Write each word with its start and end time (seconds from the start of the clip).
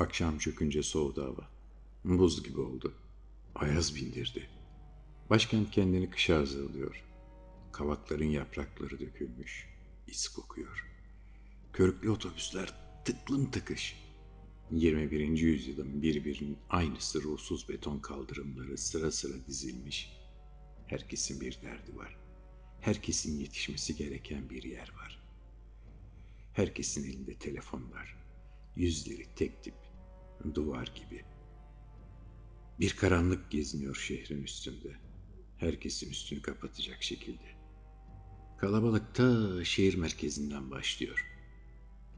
Akşam 0.00 0.38
çökünce 0.38 0.82
soğudu 0.82 1.24
hava. 1.24 1.48
Buz 2.04 2.42
gibi 2.42 2.60
oldu. 2.60 2.94
Ayaz 3.54 3.96
bindirdi. 3.96 4.48
Başkent 5.30 5.70
kendini 5.70 6.10
kışa 6.10 6.36
hazırlıyor. 6.36 7.04
Kavakların 7.72 8.30
yaprakları 8.30 9.00
dökülmüş. 9.00 9.68
is 10.06 10.28
kokuyor. 10.28 10.86
Körüklü 11.72 12.10
otobüsler 12.10 12.74
tıklım 13.04 13.50
tıkış. 13.50 13.96
21. 14.70 15.20
yüzyılın 15.38 16.02
birbirinin 16.02 16.58
aynısı 16.70 17.22
ruhsuz 17.22 17.68
beton 17.68 17.98
kaldırımları 17.98 18.78
sıra 18.78 19.10
sıra 19.10 19.46
dizilmiş. 19.46 20.12
Herkesin 20.86 21.40
bir 21.40 21.62
derdi 21.62 21.96
var. 21.96 22.16
Herkesin 22.80 23.38
yetişmesi 23.38 23.96
gereken 23.96 24.50
bir 24.50 24.62
yer 24.62 24.92
var. 24.96 25.22
Herkesin 26.52 27.04
elinde 27.04 27.34
telefon 27.34 27.92
var. 27.92 28.16
Yüzleri 28.76 29.26
tek 29.36 29.62
tip, 29.62 29.74
duvar 30.54 30.92
gibi. 30.94 31.24
Bir 32.80 32.96
karanlık 32.96 33.50
geziniyor 33.50 33.94
şehrin 33.94 34.42
üstünde. 34.42 34.96
Herkesin 35.58 36.10
üstünü 36.10 36.42
kapatacak 36.42 37.02
şekilde. 37.02 37.56
Kalabalık 38.58 39.14
ta 39.14 39.64
şehir 39.64 39.94
merkezinden 39.94 40.70
başlıyor. 40.70 41.26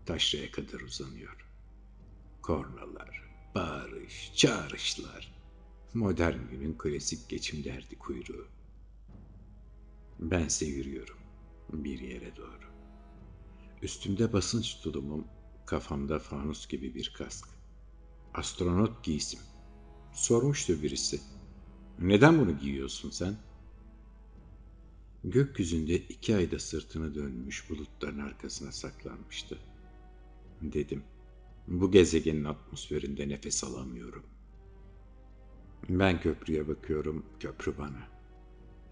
Taşra'ya 0.07 0.51
kadar 0.51 0.80
uzanıyor. 0.80 1.47
Kornalar, 2.43 3.23
bağırış, 3.55 4.33
çağrışlar. 4.37 5.35
Modern 5.95 6.49
günün 6.51 6.79
klasik 6.79 7.29
geçim 7.29 7.65
derdi 7.65 7.99
kuyruğu. 7.99 8.49
Bense 10.19 10.66
yürüyorum 10.66 11.19
bir 11.73 12.01
yere 12.01 12.37
doğru. 12.37 12.73
Üstümde 13.83 14.33
basınç 14.33 14.80
tulumum, 14.80 15.27
kafamda 15.66 16.19
fanus 16.19 16.69
gibi 16.69 16.95
bir 16.95 17.13
kask. 17.16 17.49
Astronot 18.35 19.05
giysim. 19.05 19.41
Sormuştu 20.13 20.83
birisi. 20.83 21.21
Neden 21.99 22.41
bunu 22.41 22.59
giyiyorsun 22.59 23.11
sen? 23.11 23.37
Gökyüzünde 25.24 25.95
iki 25.95 26.37
ayda 26.37 26.59
sırtını 26.59 27.15
dönmüş 27.15 27.71
bulutların 27.71 28.19
arkasına 28.19 28.73
saklanmıştı. 28.73 29.59
Dedim. 30.63 31.02
Bu 31.69 31.91
gezegenin 31.91 32.45
atmosferinde 32.45 33.29
nefes 33.29 33.65
alamıyorum. 33.65 34.23
Ben 35.89 36.21
köprüye 36.21 36.69
bakıyorum, 36.69 37.27
köprü 37.41 37.79
bana. 37.79 38.09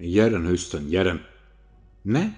Yarın 0.01 0.47
Houston, 0.47 0.83
yarın. 0.83 1.21
Ne? 2.05 2.37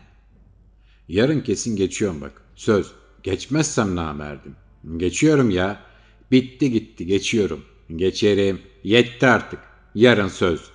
Yarın 1.08 1.40
kesin 1.40 1.76
geçiyorum 1.76 2.20
bak. 2.20 2.42
Söz. 2.54 2.94
Geçmezsem 3.22 3.96
namerdim. 3.96 4.56
Geçiyorum 4.96 5.50
ya. 5.50 5.91
Bitti 6.32 6.70
gitti 6.70 7.06
geçiyorum. 7.06 7.64
Geçerim. 7.96 8.62
Yetti 8.84 9.26
artık. 9.26 9.60
Yarın 9.94 10.28
söz. 10.28 10.70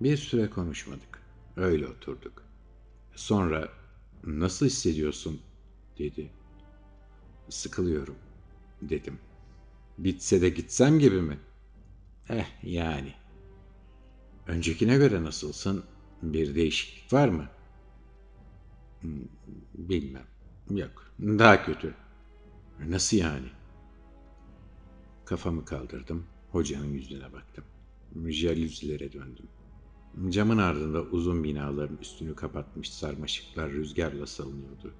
Bir 0.00 0.16
süre 0.16 0.50
konuşmadık. 0.50 1.22
Öyle 1.56 1.86
oturduk. 1.86 2.42
Sonra 3.14 3.68
nasıl 4.24 4.66
hissediyorsun 4.66 5.40
dedi. 5.98 6.30
Sıkılıyorum 7.48 8.16
dedim. 8.82 9.18
Bitse 9.98 10.40
de 10.40 10.48
gitsem 10.48 10.98
gibi 10.98 11.20
mi? 11.22 11.38
Eh 12.28 12.46
yani. 12.62 13.14
Öncekine 14.46 14.96
göre 14.96 15.22
nasılsın? 15.22 15.84
Bir 16.22 16.54
değişiklik 16.54 17.12
var 17.12 17.28
mı? 17.28 17.48
Hmm, 19.00 19.10
Bilmem. 19.74 20.26
Yok. 20.70 21.10
Daha 21.20 21.64
kötü. 21.64 21.94
Nasıl 22.88 23.16
yani? 23.16 23.46
Kafamı 25.26 25.64
kaldırdım. 25.64 26.26
Hocanın 26.52 26.92
yüzüne 26.92 27.32
baktım. 27.32 27.64
Jalüzilere 28.26 29.12
döndüm. 29.12 29.48
Camın 30.28 30.58
ardında 30.58 31.02
uzun 31.02 31.44
binaların 31.44 31.96
üstünü 31.96 32.34
kapatmış 32.34 32.90
sarmaşıklar 32.90 33.70
rüzgarla 33.72 34.26
salınıyordu. 34.26 34.94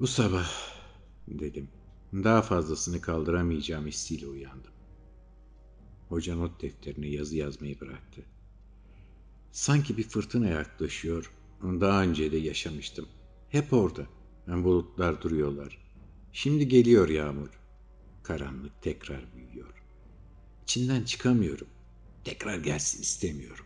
Bu 0.00 0.06
sabah 0.06 0.50
dedim. 1.28 1.68
Daha 2.12 2.42
fazlasını 2.42 3.00
kaldıramayacağım 3.00 3.86
hissiyle 3.86 4.26
uyandım. 4.26 4.72
Hoca 6.08 6.36
not 6.36 6.62
defterine 6.62 7.08
yazı 7.08 7.36
yazmayı 7.36 7.80
bıraktı. 7.80 8.22
Sanki 9.52 9.96
bir 9.96 10.08
fırtına 10.08 10.48
yaklaşıyor. 10.48 11.32
Daha 11.62 12.02
önce 12.02 12.32
de 12.32 12.36
yaşamıştım. 12.36 13.08
Hep 13.48 13.72
orada. 13.72 14.06
Bulutlar 14.46 15.22
duruyorlar. 15.22 15.78
Şimdi 16.32 16.68
geliyor 16.68 17.08
yağmur. 17.08 17.65
Karanlık 18.26 18.82
tekrar 18.82 19.20
büyüyor. 19.36 19.74
İçinden 20.62 21.02
çıkamıyorum. 21.02 21.68
Tekrar 22.24 22.58
gelsin 22.58 23.02
istemiyorum. 23.02 23.64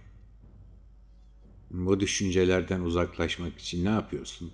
Bu 1.70 2.00
düşüncelerden 2.00 2.80
uzaklaşmak 2.80 3.58
için 3.58 3.84
ne 3.84 3.88
yapıyorsun? 3.88 4.52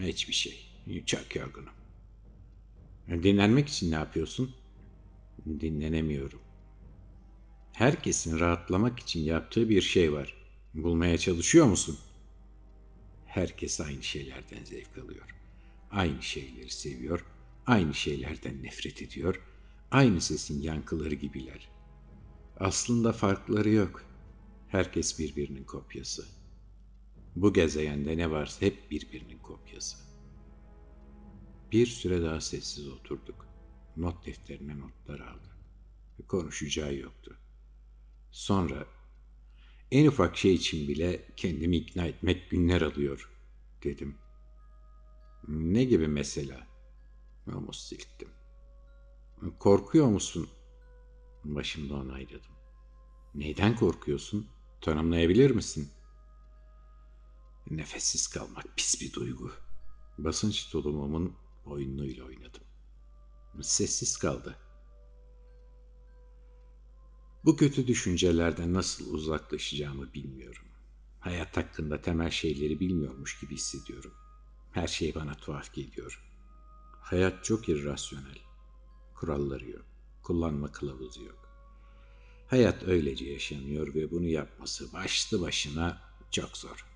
Hiçbir 0.00 0.32
şey. 0.32 0.66
Çok 1.06 1.36
yorgunum. 1.36 1.72
Dinlenmek 3.08 3.68
için 3.68 3.90
ne 3.90 3.94
yapıyorsun? 3.94 4.54
Dinlenemiyorum. 5.46 6.40
Herkesin 7.72 8.40
rahatlamak 8.40 9.00
için 9.00 9.20
yaptığı 9.20 9.68
bir 9.68 9.82
şey 9.82 10.12
var. 10.12 10.34
Bulmaya 10.74 11.18
çalışıyor 11.18 11.66
musun? 11.66 11.98
Herkes 13.26 13.80
aynı 13.80 14.02
şeylerden 14.02 14.64
zevk 14.64 14.98
alıyor. 14.98 15.34
Aynı 15.90 16.22
şeyleri 16.22 16.70
seviyor, 16.70 17.24
aynı 17.68 17.94
şeylerden 17.94 18.62
nefret 18.62 19.02
ediyor. 19.02 19.40
Aynı 19.90 20.20
sesin 20.20 20.62
yankıları 20.62 21.14
gibiler. 21.14 21.68
Aslında 22.56 23.12
farkları 23.12 23.70
yok. 23.70 24.04
Herkes 24.68 25.18
birbirinin 25.18 25.64
kopyası. 25.64 26.26
Bu 27.36 27.52
gezegende 27.52 28.16
ne 28.16 28.30
varsa 28.30 28.66
hep 28.66 28.90
birbirinin 28.90 29.38
kopyası. 29.38 29.98
Bir 31.72 31.86
süre 31.86 32.22
daha 32.22 32.40
sessiz 32.40 32.88
oturduk. 32.88 33.46
Not 33.96 34.26
defterine 34.26 34.78
notlar 34.78 35.20
aldı. 35.20 35.48
Konuşacağı 36.28 36.94
yoktu. 36.94 37.38
Sonra 38.30 38.86
en 39.90 40.06
ufak 40.06 40.36
şey 40.36 40.54
için 40.54 40.88
bile 40.88 41.28
kendimi 41.36 41.76
ikna 41.76 42.06
etmek 42.06 42.50
günler 42.50 42.82
alıyor 42.82 43.30
dedim. 43.84 44.18
Ne 45.48 45.84
gibi 45.84 46.08
mesela? 46.08 46.67
Omuz 47.52 47.80
silktim. 47.80 48.28
Korkuyor 49.58 50.06
musun? 50.06 50.48
Başımda 51.44 51.94
onayladım. 51.94 52.52
Neyden 53.34 53.76
korkuyorsun? 53.76 54.46
Tanımlayabilir 54.80 55.50
misin? 55.50 55.88
Nefessiz 57.70 58.26
kalmak 58.26 58.76
pis 58.76 59.00
bir 59.00 59.12
duygu. 59.12 59.52
Basınç 60.18 60.70
tulumumun 60.70 61.36
boynuyla 61.66 62.24
oynadım. 62.24 62.62
Sessiz 63.62 64.16
kaldı. 64.16 64.56
Bu 67.44 67.56
kötü 67.56 67.86
düşüncelerden 67.86 68.74
nasıl 68.74 69.14
uzaklaşacağımı 69.14 70.14
bilmiyorum. 70.14 70.64
Hayat 71.20 71.56
hakkında 71.56 72.00
temel 72.02 72.30
şeyleri 72.30 72.80
bilmiyormuş 72.80 73.40
gibi 73.40 73.54
hissediyorum. 73.54 74.14
Her 74.72 74.86
şey 74.86 75.14
bana 75.14 75.34
tuhaf 75.34 75.74
geliyor. 75.74 76.27
Hayat 77.08 77.44
çok 77.44 77.68
irrasyonel. 77.68 78.38
Kuralları 79.14 79.70
yok. 79.70 79.84
Kullanma 80.22 80.72
kılavuzu 80.72 81.24
yok. 81.24 81.48
Hayat 82.46 82.82
öylece 82.82 83.24
yaşanıyor 83.24 83.94
ve 83.94 84.10
bunu 84.10 84.26
yapması 84.26 84.92
başlı 84.92 85.40
başına 85.40 86.00
çok 86.30 86.56
zor. 86.56 86.86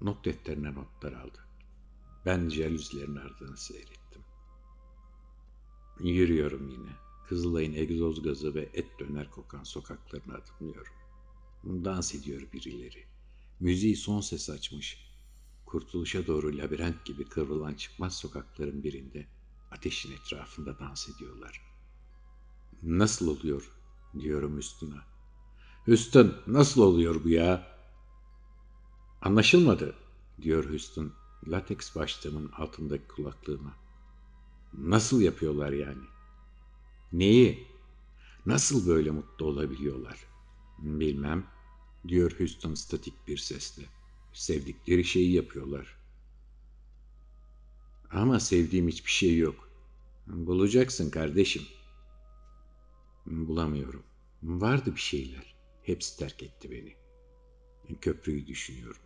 Not 0.00 0.24
defterine 0.24 0.74
notlar 0.74 1.12
aldı. 1.12 1.38
Ben 2.26 2.48
jalüzilerin 2.48 3.16
ardını 3.16 3.56
seyrettim. 3.56 4.22
Yürüyorum 6.00 6.68
yine. 6.68 6.92
Kızılay'ın 7.28 7.74
egzoz 7.74 8.22
gazı 8.22 8.54
ve 8.54 8.68
et 8.74 8.98
döner 8.98 9.30
kokan 9.30 9.62
sokaklarını 9.62 10.34
adımlıyorum. 10.34 10.92
Dans 11.64 12.14
ediyor 12.14 12.52
birileri. 12.52 13.04
Müziği 13.60 13.96
son 13.96 14.20
ses 14.20 14.50
açmış. 14.50 15.05
Kurtuluşa 15.66 16.26
doğru 16.26 16.58
labirent 16.58 17.04
gibi 17.04 17.24
kıvrılan 17.24 17.74
çıkmaz 17.74 18.16
sokakların 18.16 18.84
birinde 18.84 19.26
ateşin 19.70 20.12
etrafında 20.12 20.78
dans 20.78 21.08
ediyorlar. 21.08 21.60
Nasıl 22.82 23.28
oluyor 23.28 23.72
diyorum 24.18 24.58
Üstün'a. 24.58 25.04
Hüstün 25.86 26.32
nasıl 26.46 26.82
oluyor 26.82 27.24
bu 27.24 27.28
ya? 27.28 27.76
Anlaşılmadı 29.22 29.94
diyor 30.42 30.70
Hüstün 30.70 31.12
lateks 31.46 31.96
başlığımın 31.96 32.52
altındaki 32.52 33.08
kulaklığıma. 33.08 33.76
Nasıl 34.78 35.20
yapıyorlar 35.20 35.72
yani? 35.72 36.04
Neyi? 37.12 37.68
Nasıl 38.46 38.88
böyle 38.88 39.10
mutlu 39.10 39.46
olabiliyorlar? 39.46 40.18
Bilmem, 40.78 41.46
diyor 42.08 42.38
Houston 42.38 42.74
statik 42.74 43.28
bir 43.28 43.36
sesle. 43.36 43.95
Sevdikleri 44.36 45.04
şeyi 45.04 45.32
yapıyorlar. 45.32 45.96
Ama 48.10 48.40
sevdiğim 48.40 48.88
hiçbir 48.88 49.10
şey 49.10 49.38
yok. 49.38 49.70
Bulacaksın 50.26 51.10
kardeşim. 51.10 51.62
Bulamıyorum. 53.26 54.02
Vardı 54.42 54.94
bir 54.94 55.00
şeyler. 55.00 55.54
Hepsi 55.82 56.18
terk 56.18 56.42
etti 56.42 56.70
beni. 56.70 56.96
Köprüyü 58.00 58.46
düşünüyorum. 58.46 59.02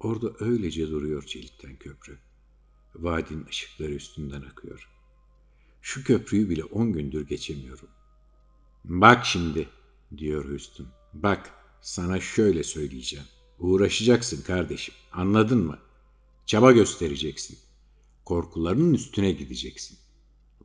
Orada 0.00 0.44
öylece 0.44 0.90
duruyor 0.90 1.22
çelikten 1.22 1.76
köprü. 1.76 2.18
Vadinin 2.94 3.46
ışıkları 3.46 3.92
üstünden 3.92 4.42
akıyor. 4.42 4.90
Şu 5.82 6.04
köprüyü 6.04 6.50
bile 6.50 6.64
on 6.64 6.92
gündür 6.92 7.28
geçemiyorum. 7.28 7.88
Bak 8.84 9.26
şimdi, 9.26 9.68
diyor 10.16 10.50
Hüsnü. 10.50 10.86
Bak, 11.14 11.50
sana 11.80 12.20
şöyle 12.20 12.62
söyleyeceğim. 12.62 13.26
Uğraşacaksın 13.58 14.42
kardeşim, 14.42 14.94
anladın 15.12 15.66
mı? 15.66 15.78
Çaba 16.46 16.72
göstereceksin. 16.72 17.58
Korkularının 18.24 18.94
üstüne 18.94 19.32
gideceksin. 19.32 19.98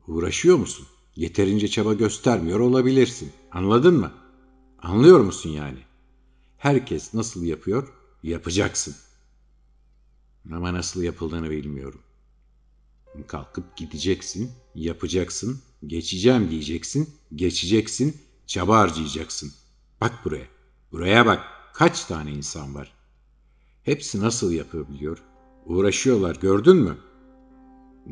Uğraşıyor 0.06 0.56
musun? 0.56 0.86
Yeterince 1.16 1.68
çaba 1.68 1.92
göstermiyor 1.94 2.60
olabilirsin. 2.60 3.32
Anladın 3.52 3.94
mı? 3.94 4.12
Anlıyor 4.78 5.20
musun 5.20 5.50
yani? 5.50 5.78
Herkes 6.58 7.14
nasıl 7.14 7.44
yapıyor? 7.44 7.88
Yapacaksın. 8.22 8.94
Ama 10.52 10.74
nasıl 10.74 11.02
yapıldığını 11.02 11.50
bilmiyorum. 11.50 12.00
Kalkıp 13.26 13.76
gideceksin, 13.76 14.52
yapacaksın, 14.74 15.60
geçeceğim 15.86 16.50
diyeceksin, 16.50 17.10
geçeceksin, 17.34 18.16
çaba 18.46 18.78
harcayacaksın. 18.78 19.52
Bak 20.00 20.24
buraya, 20.24 20.46
buraya 20.92 21.26
bak. 21.26 21.61
Kaç 21.72 22.04
tane 22.04 22.30
insan 22.30 22.74
var? 22.74 22.92
Hepsi 23.82 24.20
nasıl 24.20 24.52
yapabiliyor? 24.52 25.22
Uğraşıyorlar 25.66 26.36
gördün 26.36 26.76
mü? 26.76 26.96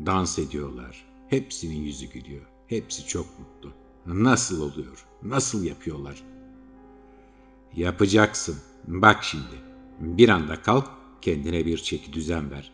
Dans 0.05 0.39
ediyorlar. 0.39 1.05
Hepsinin 1.27 1.81
yüzü 1.81 2.05
gülüyor. 2.05 2.45
Hepsi 2.67 3.07
çok 3.07 3.25
mutlu. 3.39 3.73
Nasıl 4.05 4.61
oluyor? 4.61 5.05
Nasıl 5.23 5.63
yapıyorlar? 5.63 6.23
Yapacaksın. 7.75 8.57
Bak 8.87 9.23
şimdi. 9.23 9.55
Bir 9.99 10.29
anda 10.29 10.61
kalk, 10.61 10.89
kendine 11.21 11.65
bir 11.65 11.77
çeki 11.77 12.13
düzen 12.13 12.51
ver. 12.51 12.71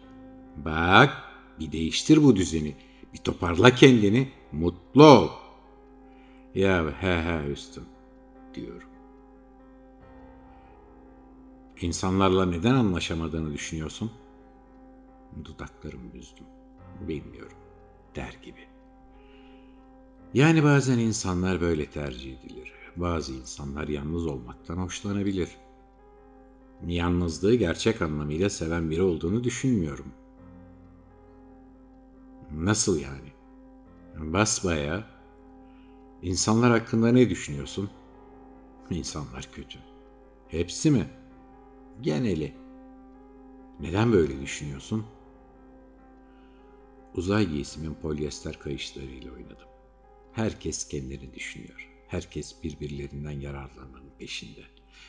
Bak, 0.65 1.23
bir 1.59 1.71
değiştir 1.71 2.23
bu 2.23 2.35
düzeni. 2.35 2.75
Bir 3.13 3.17
toparla 3.17 3.75
kendini, 3.75 4.31
mutlu 4.51 5.05
ol. 5.05 5.29
Ya 6.55 7.01
he 7.01 7.21
he 7.21 7.51
üstüm, 7.51 7.83
diyorum. 8.53 8.86
İnsanlarla 11.81 12.45
neden 12.45 12.74
anlaşamadığını 12.74 13.53
düşünüyorsun? 13.53 14.12
Dudaklarımı 15.45 16.13
büzdüm. 16.13 16.45
Bilmiyorum, 17.01 17.57
der 18.15 18.38
gibi. 18.44 18.68
Yani 20.33 20.63
bazen 20.63 20.97
insanlar 20.97 21.62
böyle 21.62 21.85
tercih 21.85 22.39
edilir. 22.39 22.74
Bazı 22.95 23.33
insanlar 23.33 23.88
yalnız 23.88 24.27
olmaktan 24.27 24.77
hoşlanabilir. 24.77 25.50
Yalnızlığı 26.88 27.56
gerçek 27.56 28.01
anlamıyla 28.01 28.50
seven 28.50 28.89
biri 28.89 29.01
olduğunu 29.01 29.44
düşünmüyorum. 29.44 30.13
Nasıl 32.51 33.00
yani? 33.00 33.31
Basbaya. 34.33 35.03
İnsanlar 36.21 36.71
hakkında 36.71 37.12
ne 37.12 37.30
düşünüyorsun? 37.30 37.89
İnsanlar 38.89 39.50
kötü. 39.51 39.80
Hepsi 40.47 40.91
mi? 40.91 41.07
Geneli. 42.01 42.53
Neden 43.79 44.13
böyle 44.13 44.41
düşünüyorsun? 44.41 45.05
Uzay 47.13 47.49
giysimin 47.49 47.94
polyester 47.94 48.59
kayışlarıyla 48.59 49.31
oynadım. 49.33 49.67
Herkes 50.31 50.88
kendini 50.88 51.33
düşünüyor. 51.33 51.89
Herkes 52.07 52.63
birbirlerinden 52.63 53.39
yararlanmanın 53.39 54.11
peşinde. 54.19 54.63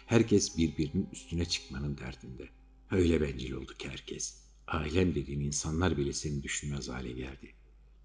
Herkes 0.06 0.58
birbirinin 0.58 1.08
üstüne 1.12 1.44
çıkmanın 1.44 1.98
derdinde. 1.98 2.48
Öyle 2.90 3.20
bencil 3.20 3.52
oldu 3.52 3.72
herkes. 3.82 4.42
Ailem 4.66 5.14
dediğin 5.14 5.40
insanlar 5.40 5.96
bile 5.96 6.12
seni 6.12 6.42
düşünmez 6.42 6.88
hale 6.88 7.12
geldi. 7.12 7.54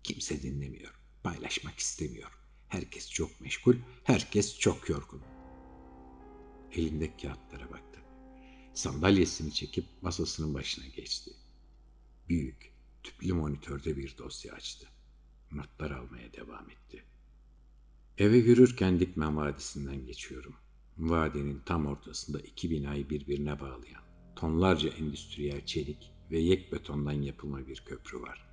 Kimse 0.04 0.42
dinlemiyor. 0.42 0.94
Paylaşmak 1.24 1.80
istemiyor. 1.80 2.32
Herkes 2.68 3.10
çok 3.12 3.42
meşgul, 3.42 3.76
herkes 4.04 4.60
çok 4.60 4.90
yorgun. 4.90 5.22
Elindeki 6.72 7.28
kağıtlara 7.28 7.72
baktı. 7.72 7.93
Sandalyesini 8.74 9.54
çekip 9.54 9.86
masasının 10.02 10.54
başına 10.54 10.86
geçti. 10.88 11.32
Büyük, 12.30 12.74
tüplü 13.04 13.34
monitörde 13.34 13.98
bir 13.98 14.18
dosya 14.18 14.54
açtı. 14.54 14.88
Notlar 15.52 15.92
almaya 15.92 16.34
devam 16.34 16.70
etti. 16.70 17.04
Eve 18.18 18.38
yürürken 18.38 19.00
Dikmen 19.00 19.38
Vadisi'nden 19.38 20.06
geçiyorum. 20.06 20.56
Vadinin 20.98 21.62
tam 21.66 21.86
ortasında 21.86 22.40
iki 22.40 22.72
binayı 22.72 23.10
birbirine 23.10 23.60
bağlayan, 23.60 24.04
tonlarca 24.36 24.90
endüstriyel 24.90 25.66
çelik 25.66 26.12
ve 26.32 26.40
yek 26.40 26.72
betondan 26.72 27.22
yapılma 27.22 27.68
bir 27.68 27.84
köprü 27.86 28.22
var. 28.22 28.46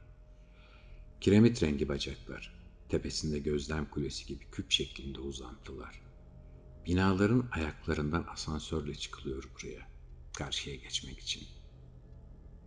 Kiremit 1.21 1.63
rengi 1.63 1.89
bacaklar, 1.89 2.55
tepesinde 2.89 3.39
gözlem 3.39 3.91
kulesi 3.91 4.27
gibi 4.27 4.45
küp 4.53 4.71
şeklinde 4.71 5.21
uzantılar. 5.21 6.03
Binaların 6.87 7.49
ayaklarından 7.53 8.27
asansörle 8.29 8.95
çıkılıyor 8.95 9.51
buraya, 9.55 9.91
karşıya 10.35 10.77
geçmek 10.77 11.19
için. 11.19 11.43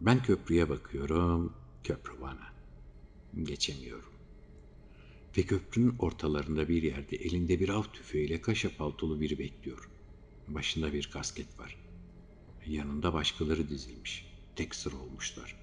Ben 0.02 0.24
köprüye 0.24 0.70
bakıyorum, 0.70 1.54
köprü 1.84 2.22
bana. 2.22 2.54
Geçemiyorum. 3.44 4.14
Ve 5.38 5.44
köprünün 5.44 5.96
ortalarında 6.00 6.70
bir 6.70 6.84
yerde 6.84 7.16
elinde 7.16 7.60
bir 7.60 7.70
av 7.70 7.84
tüfeğiyle 7.84 8.42
kaşa 8.42 8.78
paltolu 8.78 9.22
biri 9.22 9.40
bekliyor. 9.40 9.90
Başında 10.48 10.94
bir 10.94 11.10
kasket 11.14 11.60
var. 11.60 11.78
Yanında 12.66 13.14
başkaları 13.14 13.70
dizilmiş. 13.70 14.26
Tek 14.56 14.76
sıra 14.76 14.96
olmuşlar. 14.96 15.56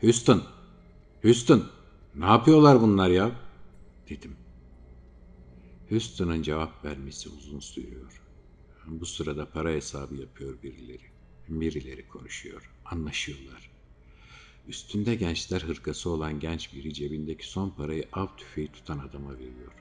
Houston! 0.00 0.42
Houston! 1.22 1.70
Ne 2.14 2.24
yapıyorlar 2.24 2.80
bunlar 2.82 3.10
ya? 3.10 3.40
Dedim. 4.08 4.36
Houston'ın 5.88 6.42
cevap 6.42 6.84
vermesi 6.84 7.28
uzun 7.28 7.60
sürüyor. 7.60 8.25
Bu 8.86 9.06
sırada 9.06 9.50
para 9.50 9.70
hesabı 9.70 10.14
yapıyor 10.14 10.62
birileri. 10.62 11.02
Birileri 11.48 12.08
konuşuyor, 12.08 12.70
anlaşıyorlar. 12.84 13.70
Üstünde 14.68 15.14
gençler 15.14 15.60
hırkası 15.60 16.10
olan 16.10 16.40
genç 16.40 16.74
biri 16.74 16.94
cebindeki 16.94 17.48
son 17.48 17.70
parayı 17.70 18.08
av 18.12 18.26
tüfeği 18.36 18.72
tutan 18.72 18.98
adama 18.98 19.34
veriyor. 19.34 19.72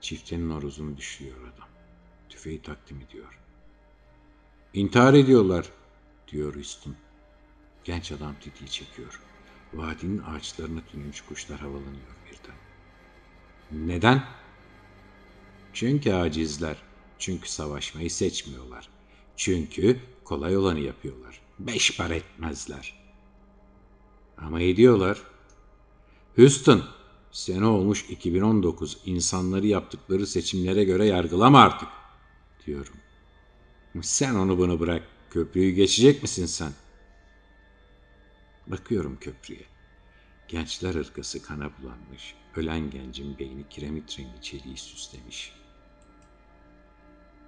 Çiftenin 0.00 0.50
oruzunu 0.50 0.96
düşüyor 0.96 1.36
adam. 1.42 1.68
Tüfeği 2.28 2.62
takdim 2.62 3.00
ediyor. 3.00 3.38
İntihar 4.74 5.14
ediyorlar, 5.14 5.72
diyor 6.28 6.54
Houston. 6.54 6.96
Genç 7.84 8.12
adam 8.12 8.34
tetiği 8.40 8.70
çekiyor. 8.70 9.20
Vadinin 9.74 10.18
ağaçlarına 10.18 10.80
tünümüş 10.86 11.20
kuşlar 11.20 11.60
havalanıyor 11.60 12.16
birden. 12.26 12.56
Neden? 13.88 14.24
Çünkü 15.78 16.12
acizler. 16.12 16.76
Çünkü 17.18 17.50
savaşmayı 17.50 18.10
seçmiyorlar. 18.10 18.88
Çünkü 19.36 20.00
kolay 20.24 20.56
olanı 20.56 20.80
yapıyorlar. 20.80 21.40
Beş 21.58 21.96
para 21.96 22.14
etmezler. 22.14 22.94
Ama 24.38 24.60
ediyorlar. 24.60 25.22
Houston, 26.36 26.84
sene 27.30 27.66
olmuş 27.66 28.04
2019 28.10 28.98
insanları 29.04 29.66
yaptıkları 29.66 30.26
seçimlere 30.26 30.84
göre 30.84 31.06
yargılama 31.06 31.60
artık, 31.60 31.88
diyorum. 32.66 32.94
Sen 34.02 34.34
onu 34.34 34.58
bunu 34.58 34.80
bırak. 34.80 35.02
Köprüyü 35.30 35.74
geçecek 35.74 36.22
misin 36.22 36.46
sen? 36.46 36.72
Bakıyorum 38.66 39.18
köprüye. 39.20 39.64
Gençler 40.48 40.94
ırkası 40.94 41.42
kana 41.42 41.70
bulanmış. 41.78 42.34
Ölen 42.56 42.90
gencin 42.90 43.38
beyni 43.38 43.68
kiremit 43.68 44.18
rengi 44.18 44.42
çeliği 44.42 44.76
süslemiş. 44.76 45.57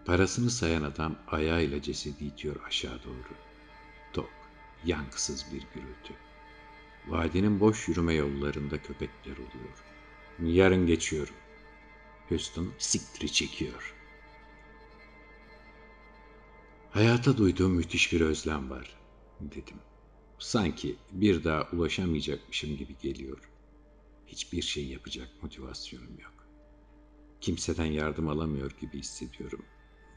Parasını 0.04 0.50
sayan 0.50 0.83
adam 0.83 1.19
ayağıyla 1.28 1.83
cesedi 1.83 2.25
itiyor 2.25 2.57
aşağı 2.66 3.02
doğru. 3.04 3.35
Tok, 4.12 4.30
yankısız 4.85 5.47
bir 5.52 5.66
gürültü. 5.75 6.14
Vadinin 7.09 7.61
boş 7.61 7.88
yürüme 7.88 8.14
yollarında 8.14 8.83
köpekler 8.83 9.33
oluyor. 9.33 9.85
Yarın 10.42 10.87
geçiyorum. 10.87 11.35
Houston 12.28 12.73
siktiri 12.78 13.33
çekiyor. 13.33 13.95
Hayata 16.90 17.37
duyduğum 17.37 17.73
müthiş 17.73 18.12
bir 18.12 18.21
özlem 18.21 18.71
var, 18.71 18.97
dedim. 19.40 19.76
Sanki 20.38 20.97
bir 21.12 21.45
daha 21.45 21.69
ulaşamayacakmışım 21.73 22.76
gibi 22.76 22.99
geliyor. 22.99 23.50
Hiçbir 24.26 24.62
şey 24.62 24.87
yapacak 24.87 25.28
motivasyonum 25.42 26.19
yok. 26.23 26.47
Kimseden 27.40 27.85
yardım 27.85 28.28
alamıyor 28.28 28.71
gibi 28.80 28.99
hissediyorum. 28.99 29.64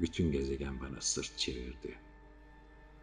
Bütün 0.01 0.31
gezegen 0.31 0.81
bana 0.81 1.01
sırt 1.01 1.37
çevirdi. 1.37 1.97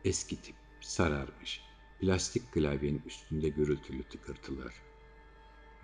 Eski 0.04 0.42
tip 0.42 0.56
sararmış. 0.80 1.60
Plastik 2.00 2.52
klavyenin 2.52 3.02
üstünde 3.06 3.48
gürültülü 3.48 4.02
tıkırtılar. 4.02 4.74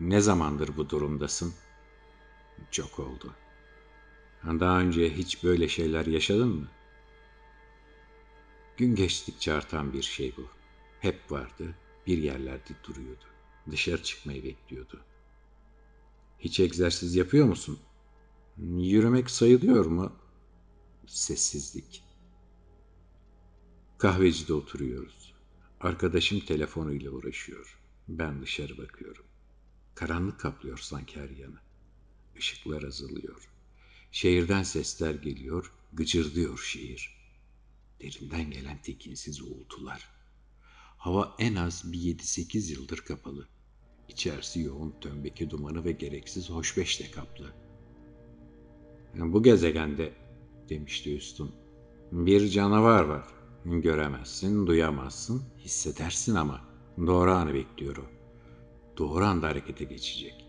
Ne 0.01 0.21
zamandır 0.21 0.77
bu 0.77 0.91
durumdasın? 0.91 1.55
Çok 2.71 2.99
oldu. 2.99 3.35
Daha 4.45 4.81
önce 4.81 5.17
hiç 5.17 5.45
böyle 5.45 5.69
şeyler 5.69 6.07
yaşadın 6.07 6.49
mı? 6.49 6.69
Gün 8.77 8.95
geçtikçe 8.95 9.53
artan 9.53 9.93
bir 9.93 10.03
şey 10.03 10.35
bu. 10.37 10.47
Hep 11.01 11.31
vardı, 11.31 11.75
bir 12.07 12.19
yerlerde 12.19 12.73
duruyordu. 12.85 13.25
Dışarı 13.71 14.03
çıkmayı 14.03 14.45
bekliyordu. 14.45 15.01
Hiç 16.39 16.61
egzersiz 16.61 17.17
yapıyor 17.17 17.47
musun? 17.47 17.79
Yürümek 18.59 19.31
sayılıyor 19.31 19.87
mu? 19.87 20.13
Sessizlik. 21.07 22.03
Kahvecide 23.99 24.55
oturuyoruz. 24.55 25.35
Arkadaşım 25.81 26.41
telefonuyla 26.41 27.11
uğraşıyor. 27.11 27.79
Ben 28.09 28.43
dışarı 28.43 28.79
bakıyorum. 28.79 29.25
Karanlık 29.95 30.41
kaplıyor 30.41 30.79
sanki 30.79 31.21
her 31.21 31.31
yanı. 31.31 31.59
Işıklar 32.37 32.83
azalıyor. 32.83 33.49
Şehirden 34.13 34.63
sesler 34.63 35.15
geliyor, 35.15 35.73
gıcırdıyor 35.93 36.59
şehir. 36.59 37.17
Derinden 38.01 38.51
gelen 38.51 38.83
tekinsiz 38.83 39.43
uğultular. 39.43 40.09
Hava 40.99 41.37
en 41.39 41.55
az 41.55 41.93
bir 41.93 41.99
yedi 41.99 42.27
sekiz 42.27 42.71
yıldır 42.71 42.99
kapalı. 42.99 43.49
İçerisi 44.09 44.61
yoğun 44.61 44.95
tömbeki 45.01 45.51
dumanı 45.51 45.85
ve 45.85 45.93
gereksiz 45.93 46.51
hoşbeşle 46.51 47.11
kaplı. 47.11 47.55
Bu 49.15 49.43
gezegende, 49.43 50.26
demişti 50.69 51.17
Üstün, 51.17 51.51
bir 52.13 52.49
canavar 52.49 53.05
var. 53.05 53.25
Göremezsin, 53.65 54.67
duyamazsın, 54.67 55.43
hissedersin 55.59 56.35
ama 56.35 56.61
doğru 57.07 57.31
anı 57.33 57.55
bekliyor 57.55 57.97
o. 57.97 58.05
Doğru 58.99 59.25
anda 59.25 59.49
harekete 59.49 59.85
geçecek. 59.85 60.47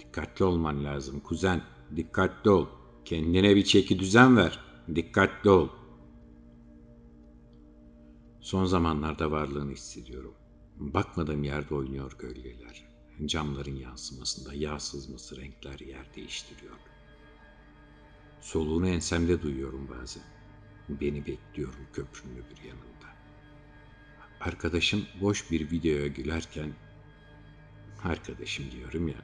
Dikkatli 0.00 0.44
olman 0.44 0.84
lazım 0.84 1.20
kuzen, 1.20 1.62
dikkatli 1.96 2.50
ol. 2.50 2.66
Kendine 3.04 3.56
bir 3.56 3.64
çeki 3.64 3.98
düzen 3.98 4.36
ver, 4.36 4.60
dikkatli 4.94 5.50
ol. 5.50 5.68
Son 8.40 8.64
zamanlarda 8.64 9.30
varlığını 9.30 9.72
hissediyorum. 9.72 10.34
Bakmadığım 10.76 11.44
yerde 11.44 11.74
oynuyor 11.74 12.12
gölgeler. 12.18 12.88
Camların 13.24 13.76
yansımasında 13.76 14.54
yağ 14.54 14.78
sızması 14.78 15.36
renkler 15.36 15.78
yer 15.78 16.14
değiştiriyor. 16.16 16.74
Soluğunu 18.40 18.88
ensemde 18.88 19.42
duyuyorum 19.42 19.88
bazen. 19.88 20.22
Beni 20.88 21.26
bekliyorum 21.26 21.86
köprünün 21.92 22.34
öbür 22.34 22.62
yanında. 22.68 23.06
Arkadaşım 24.40 25.06
boş 25.20 25.50
bir 25.50 25.70
videoya 25.70 26.06
gülerken 26.06 26.72
arkadaşım 28.04 28.70
diyorum 28.70 29.08
ya. 29.08 29.16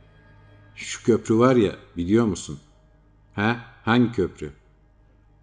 Şu 0.74 1.04
köprü 1.04 1.38
var 1.38 1.56
ya 1.56 1.76
biliyor 1.96 2.26
musun? 2.26 2.60
Ha? 3.34 3.64
Hangi 3.84 4.12
köprü? 4.12 4.52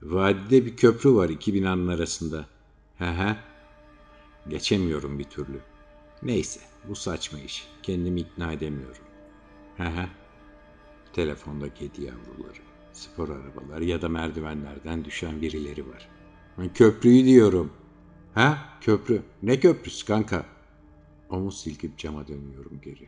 Vadide 0.02 0.66
bir 0.66 0.78
köprü 0.78 1.14
var 1.14 1.30
iki 1.30 1.54
binanın 1.54 1.88
arasında. 1.88 2.46
Ha 2.98 3.18
ha. 3.18 3.38
Geçemiyorum 4.48 5.20
bir 5.20 5.24
türlü. 5.24 5.62
Neyse 6.24 6.60
bu 6.88 6.96
saçma 6.96 7.40
iş. 7.40 7.68
Kendimi 7.84 8.20
ikna 8.20 8.54
edemiyorum. 8.54 9.04
Ha 9.78 9.96
ha. 9.96 10.10
Telefonda 11.14 11.74
kedi 11.74 12.04
yavruları, 12.04 12.60
spor 12.94 13.30
arabalar 13.30 13.82
ya 13.82 14.02
da 14.02 14.10
merdivenlerden 14.10 15.06
düşen 15.06 15.42
birileri 15.42 15.88
var. 15.90 16.10
Köprüyü 16.74 17.26
diyorum. 17.26 17.74
Ha 18.34 18.78
köprü. 18.82 19.22
Ne 19.44 19.60
köprüsü 19.60 20.06
kanka? 20.06 20.46
Omuz 21.30 21.62
silkip 21.62 21.98
cama 21.98 22.28
dönüyorum 22.28 22.82
geri. 22.84 23.08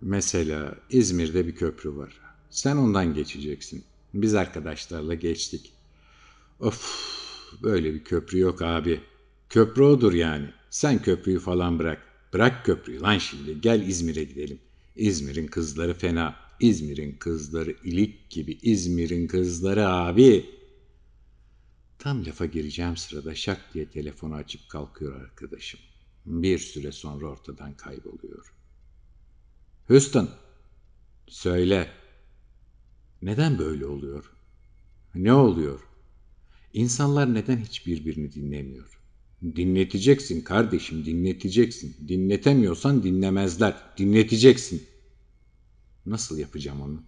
Mesela 0.00 0.74
İzmir'de 0.90 1.46
bir 1.46 1.54
köprü 1.54 1.96
var. 1.96 2.20
Sen 2.50 2.76
ondan 2.76 3.14
geçeceksin. 3.14 3.84
Biz 4.14 4.34
arkadaşlarla 4.34 5.14
geçtik. 5.14 5.72
Of 6.60 7.14
böyle 7.62 7.94
bir 7.94 8.04
köprü 8.04 8.38
yok 8.38 8.62
abi. 8.62 9.00
Köprü 9.48 9.82
odur 9.82 10.12
yani. 10.12 10.50
Sen 10.70 11.02
köprüyü 11.02 11.38
falan 11.38 11.78
bırak. 11.78 12.02
Bırak 12.32 12.64
köprüyü 12.64 13.00
lan 13.00 13.18
şimdi. 13.18 13.60
Gel 13.60 13.88
İzmir'e 13.88 14.24
gidelim. 14.24 14.58
İzmir'in 14.96 15.46
kızları 15.46 15.94
fena. 15.94 16.43
İzmir'in 16.64 17.12
kızları 17.12 17.76
ilik 17.84 18.30
gibi. 18.30 18.58
İzmir'in 18.62 19.26
kızları 19.26 19.88
abi. 19.88 20.46
Tam 21.98 22.26
lafa 22.26 22.46
gireceğim 22.46 22.96
sırada 22.96 23.34
şak 23.34 23.74
diye 23.74 23.90
telefonu 23.90 24.34
açıp 24.34 24.68
kalkıyor 24.68 25.20
arkadaşım. 25.20 25.80
Bir 26.26 26.58
süre 26.58 26.92
sonra 26.92 27.26
ortadan 27.26 27.76
kayboluyor. 27.76 28.54
Houston, 29.88 30.30
söyle. 31.28 31.88
Neden 33.22 33.58
böyle 33.58 33.86
oluyor? 33.86 34.32
Ne 35.14 35.32
oluyor? 35.32 35.80
İnsanlar 36.72 37.34
neden 37.34 37.56
hiç 37.56 37.86
birbirini 37.86 38.32
dinlemiyor? 38.32 39.00
Dinleteceksin 39.56 40.40
kardeşim, 40.40 41.04
dinleteceksin. 41.04 42.08
Dinletemiyorsan 42.08 43.02
dinlemezler. 43.02 43.76
Dinleteceksin. 43.98 44.93
Nasıl 46.06 46.38
yapacağım 46.38 46.80
onu? 46.80 47.02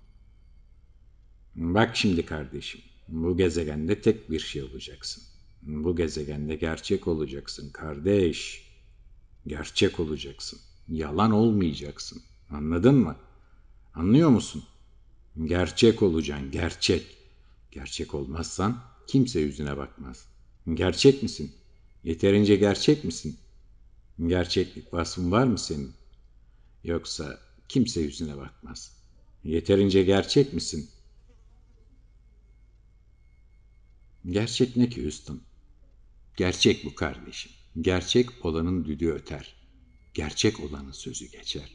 Bak 1.54 1.96
şimdi 1.96 2.26
kardeşim, 2.26 2.80
bu 3.08 3.36
gezegende 3.36 4.00
tek 4.00 4.30
bir 4.30 4.40
şey 4.40 4.62
olacaksın. 4.62 5.22
Bu 5.62 5.96
gezegende 5.96 6.56
gerçek 6.56 7.08
olacaksın 7.08 7.70
kardeş. 7.70 8.66
Gerçek 9.46 10.00
olacaksın. 10.00 10.60
Yalan 10.88 11.30
olmayacaksın. 11.30 12.22
Anladın 12.50 12.94
mı? 12.94 13.16
Anlıyor 13.94 14.30
musun? 14.30 14.64
Gerçek 15.44 16.02
olacaksın, 16.02 16.50
gerçek. 16.50 17.16
Gerçek 17.72 18.14
olmazsan 18.14 18.82
kimse 19.06 19.40
yüzüne 19.40 19.76
bakmaz. 19.76 20.28
Gerçek 20.74 21.22
misin? 21.22 21.52
Yeterince 22.04 22.56
gerçek 22.56 23.04
misin? 23.04 23.38
Gerçeklik 24.26 24.94
vasfın 24.94 25.30
var 25.30 25.46
mı 25.46 25.58
senin? 25.58 25.92
Yoksa 26.84 27.38
kimse 27.68 28.00
yüzüne 28.00 28.36
bakmaz. 28.36 28.92
Yeterince 29.44 30.02
gerçek 30.02 30.52
misin? 30.52 30.90
Gerçek 34.30 34.76
ne 34.76 34.88
ki 34.88 35.02
Houston? 35.02 35.40
Gerçek 36.36 36.84
bu 36.84 36.94
kardeşim. 36.94 37.52
Gerçek 37.80 38.44
olanın 38.44 38.84
düdüğü 38.84 39.10
öter. 39.10 39.54
Gerçek 40.14 40.60
olanın 40.60 40.92
sözü 40.92 41.26
geçer. 41.30 41.74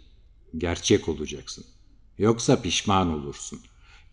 Gerçek 0.57 1.09
olacaksın. 1.09 1.65
Yoksa 2.17 2.61
pişman 2.61 3.13
olursun. 3.13 3.59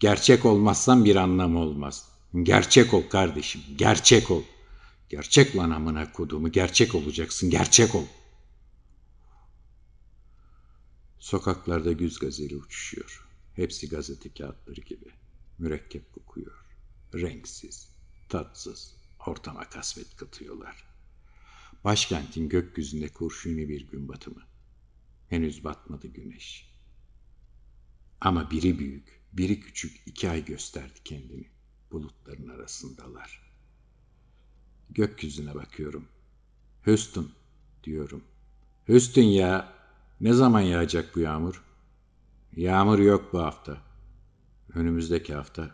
Gerçek 0.00 0.44
olmazsan 0.44 1.04
bir 1.04 1.16
anlam 1.16 1.56
olmaz. 1.56 2.08
Gerçek 2.42 2.94
ol 2.94 3.02
kardeşim. 3.10 3.60
Gerçek 3.76 4.30
ol. 4.30 4.42
Gerçek 5.08 5.56
lan 5.56 5.70
amına 5.70 6.12
koduğumu. 6.12 6.52
Gerçek 6.52 6.94
olacaksın. 6.94 7.50
Gerçek 7.50 7.94
ol. 7.94 8.04
Sokaklarda 11.18 11.92
güz 11.92 12.18
gazeli 12.18 12.56
uçuşuyor. 12.56 13.28
Hepsi 13.54 13.88
gazete 13.88 14.34
kağıtları 14.34 14.80
gibi. 14.80 15.12
Mürekkep 15.58 16.12
kokuyor. 16.12 16.64
Renksiz, 17.14 17.88
tatsız, 18.28 18.96
ortama 19.26 19.68
kasvet 19.70 20.16
katıyorlar. 20.16 20.84
Başkentin 21.84 22.48
gökyüzünde 22.48 23.08
kurşuni 23.08 23.68
bir 23.68 23.88
gün 23.88 24.08
batımı. 24.08 24.42
Henüz 25.28 25.64
batmadı 25.64 26.06
güneş. 26.06 26.68
Ama 28.20 28.50
biri 28.50 28.78
büyük, 28.78 29.20
biri 29.32 29.60
küçük 29.60 30.02
iki 30.06 30.30
ay 30.30 30.44
gösterdi 30.44 30.98
kendini. 31.04 31.48
Bulutların 31.90 32.48
arasındalar. 32.48 33.52
Gökyüzüne 34.90 35.54
bakıyorum. 35.54 36.08
Houston 36.84 37.32
diyorum. 37.84 38.24
Houston 38.86 39.22
ya, 39.22 39.77
ne 40.20 40.32
zaman 40.32 40.60
yağacak 40.60 41.16
bu 41.16 41.20
yağmur? 41.20 41.64
Yağmur 42.56 42.98
yok 42.98 43.32
bu 43.32 43.38
hafta. 43.38 43.82
Önümüzdeki 44.74 45.34
hafta. 45.34 45.70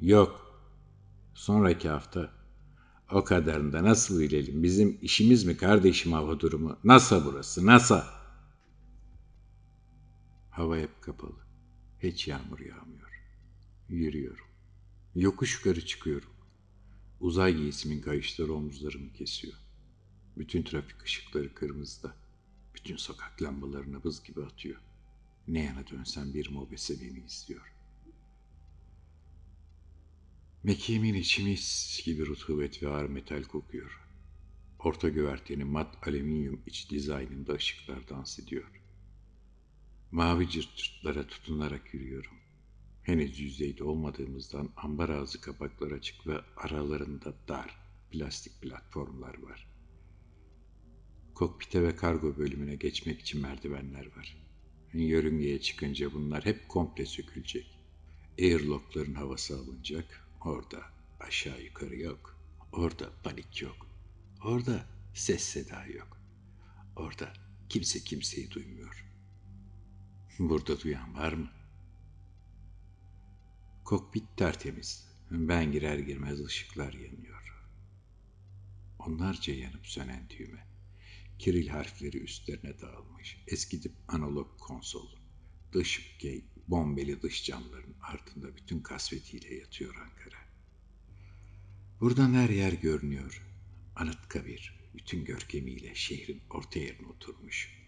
Yok. 0.00 0.60
Sonraki 1.34 1.88
hafta. 1.88 2.30
O 3.12 3.24
kadarında 3.24 3.84
nasıl 3.84 4.20
bilelim? 4.20 4.62
Bizim 4.62 4.98
işimiz 5.02 5.44
mi 5.44 5.56
kardeşim 5.56 6.12
hava 6.12 6.40
durumu? 6.40 6.78
NASA 6.84 7.24
burası, 7.24 7.66
NASA. 7.66 8.06
Hava 10.50 10.76
hep 10.76 11.02
kapalı. 11.02 11.36
Hiç 12.02 12.28
yağmur 12.28 12.58
yağmıyor. 12.58 13.22
Yürüyorum. 13.88 14.46
Yokuş 15.14 15.58
yukarı 15.58 15.86
çıkıyorum. 15.86 16.30
Uzay 17.20 17.56
giysimin 17.56 18.00
kayışları 18.00 18.52
omuzlarımı 18.52 19.12
kesiyor. 19.12 19.54
Bütün 20.36 20.62
trafik 20.62 21.02
ışıkları 21.02 21.54
kırmızıda. 21.54 22.14
Bütün 22.78 22.96
sokak 22.96 23.42
lambalarını 23.42 24.04
bız 24.04 24.22
gibi 24.22 24.44
atıyor. 24.44 24.80
Ne 25.48 25.64
yana 25.64 25.86
dönsem 25.86 26.34
bir 26.34 26.50
mobese 26.50 27.00
beni 27.00 27.24
izliyor. 27.26 27.72
Mekiğimin 30.62 31.14
içi 31.14 31.44
mis 31.44 32.00
gibi 32.04 32.26
rutubet 32.26 32.82
ve 32.82 32.88
ağır 32.88 33.08
metal 33.08 33.42
kokuyor. 33.42 34.00
Orta 34.78 35.08
güverteni 35.08 35.64
mat 35.64 36.08
alüminyum 36.08 36.62
iç 36.66 36.90
dizaynında 36.90 37.52
ışıklar 37.52 38.08
dans 38.08 38.38
ediyor. 38.38 38.70
Mavi 40.10 40.50
cırt 40.50 40.76
cırtlara 40.76 41.26
tutunarak 41.26 41.94
yürüyorum. 41.94 42.36
Henüz 43.02 43.40
yüzeyde 43.40 43.84
olmadığımızdan 43.84 44.70
ambar 44.76 45.08
ağzı 45.08 45.40
kapaklar 45.40 45.90
açık 45.90 46.26
ve 46.26 46.40
aralarında 46.56 47.34
dar 47.48 47.78
plastik 48.10 48.62
platformlar 48.62 49.42
var. 49.42 49.67
Kokpite 51.38 51.82
ve 51.82 51.96
kargo 51.96 52.36
bölümüne 52.36 52.74
geçmek 52.74 53.20
için 53.20 53.40
merdivenler 53.40 54.16
var. 54.16 54.36
Yörüngeye 54.92 55.60
çıkınca 55.60 56.12
bunlar 56.12 56.44
hep 56.44 56.68
komple 56.68 57.06
sökülecek. 57.06 57.78
Airlockların 58.38 59.14
havası 59.14 59.56
alınacak. 59.58 60.28
Orada 60.44 60.82
aşağı 61.20 61.62
yukarı 61.62 61.96
yok. 61.96 62.36
Orada 62.72 63.12
panik 63.22 63.62
yok. 63.62 63.86
Orada 64.44 64.86
ses 65.14 65.42
seda 65.42 65.86
yok. 65.86 66.20
Orada 66.96 67.32
kimse 67.68 68.00
kimseyi 68.00 68.50
duymuyor. 68.50 69.06
Burada 70.38 70.80
duyan 70.80 71.14
var 71.14 71.32
mı? 71.32 71.50
Kokpit 73.84 74.36
tertemiz. 74.36 75.08
Ben 75.30 75.72
girer 75.72 75.98
girmez 75.98 76.44
ışıklar 76.44 76.92
yanıyor. 76.92 77.66
Onlarca 78.98 79.54
yanıp 79.54 79.86
sönen 79.86 80.28
düğme. 80.30 80.67
Kiril 81.38 81.68
harfleri 81.68 82.18
üstlerine 82.18 82.80
dağılmış. 82.80 83.44
Eskidip 83.46 83.92
analog 84.08 84.58
konsol. 84.60 85.08
Dış 85.72 86.16
gate, 86.22 86.44
bombeli 86.68 87.22
dış 87.22 87.44
camların 87.44 87.96
ardında 88.02 88.56
bütün 88.56 88.80
kasvetiyle 88.80 89.54
yatıyor 89.54 89.94
Ankara. 89.94 90.38
Buradan 92.00 92.34
her 92.34 92.48
yer 92.48 92.72
görünüyor. 92.72 93.46
Anıtkabir 93.96 94.78
bütün 94.94 95.24
görkemiyle 95.24 95.94
şehrin 95.94 96.42
orta 96.50 96.78
yerine 96.78 97.06
oturmuş. 97.06 97.78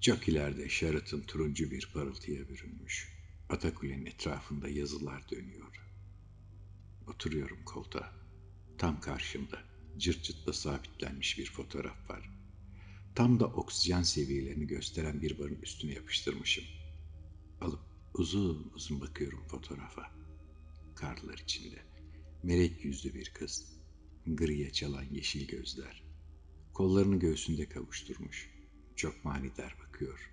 Çok 0.00 0.28
ileride 0.28 0.68
Sheraton 0.68 1.20
turuncu 1.20 1.70
bir 1.70 1.90
parıltıya 1.94 2.48
bürünmüş. 2.48 3.08
Atakule'nin 3.48 4.06
etrafında 4.06 4.68
yazılar 4.68 5.30
dönüyor. 5.30 5.80
Oturuyorum 7.06 7.64
koltuğa. 7.64 8.12
Tam 8.78 9.00
karşımda 9.00 9.73
cırt 9.98 10.24
cırtla 10.24 10.52
sabitlenmiş 10.52 11.38
bir 11.38 11.50
fotoğraf 11.50 12.10
var. 12.10 12.30
Tam 13.14 13.40
da 13.40 13.46
oksijen 13.46 14.02
seviyelerini 14.02 14.66
gösteren 14.66 15.22
bir 15.22 15.38
barın 15.38 15.58
üstüne 15.62 15.92
yapıştırmışım. 15.92 16.64
Alıp 17.60 17.80
uzun 18.14 18.72
uzun 18.74 19.00
bakıyorum 19.00 19.44
fotoğrafa. 19.48 20.10
Karlar 20.94 21.38
içinde. 21.38 21.82
Melek 22.42 22.84
yüzlü 22.84 23.14
bir 23.14 23.30
kız. 23.30 23.72
Griye 24.26 24.72
çalan 24.72 25.04
yeşil 25.12 25.48
gözler. 25.48 26.02
Kollarını 26.72 27.18
göğsünde 27.18 27.68
kavuşturmuş. 27.68 28.50
Çok 28.96 29.24
manidar 29.24 29.76
bakıyor. 29.86 30.30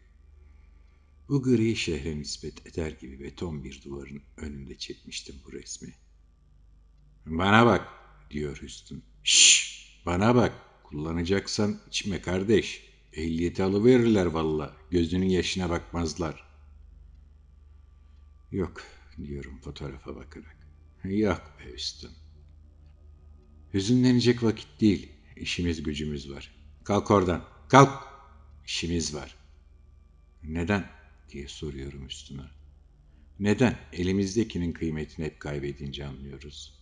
Bu 1.30 1.44
gri 1.44 1.76
şehre 1.76 2.20
nispet 2.20 2.68
eder 2.68 2.92
gibi 2.92 3.20
beton 3.20 3.64
bir 3.64 3.82
duvarın 3.86 4.22
önünde 4.38 4.78
çekmiştim 4.78 5.36
bu 5.46 5.54
resmi. 5.54 5.94
Bana 7.26 7.66
bak 7.66 7.88
diyor 8.32 8.62
Hüsnü. 8.62 9.02
Şşş 9.24 10.02
bana 10.06 10.36
bak 10.36 10.54
kullanacaksan 10.84 11.80
içme 11.88 12.22
kardeş. 12.22 12.92
Ehliyeti 13.14 13.64
alıverirler 13.64 14.26
valla. 14.26 14.78
Gözünün 14.92 15.30
yaşına 15.30 15.70
bakmazlar. 15.70 16.44
Yok 18.52 18.82
diyorum 19.18 19.60
fotoğrafa 19.62 20.16
bakarak. 20.16 20.58
Yok 21.04 21.54
be 21.60 21.74
Hüsnü. 21.74 22.10
Hüzünlenecek 23.74 24.44
vakit 24.44 24.82
değil. 24.82 25.12
İşimiz 25.36 25.84
gücümüz 25.84 26.32
var. 26.32 26.56
Kalk 26.84 27.12
oradan. 27.12 27.46
Kalk. 27.70 28.04
İşimiz 28.66 29.16
var. 29.16 29.36
Neden? 30.44 30.90
diye 31.30 31.48
soruyorum 31.48 32.08
üstüne. 32.08 32.42
Neden? 33.40 33.78
Elimizdekinin 33.94 34.72
kıymetini 34.72 35.26
hep 35.26 35.40
kaybedince 35.40 36.06
anlıyoruz. 36.06 36.81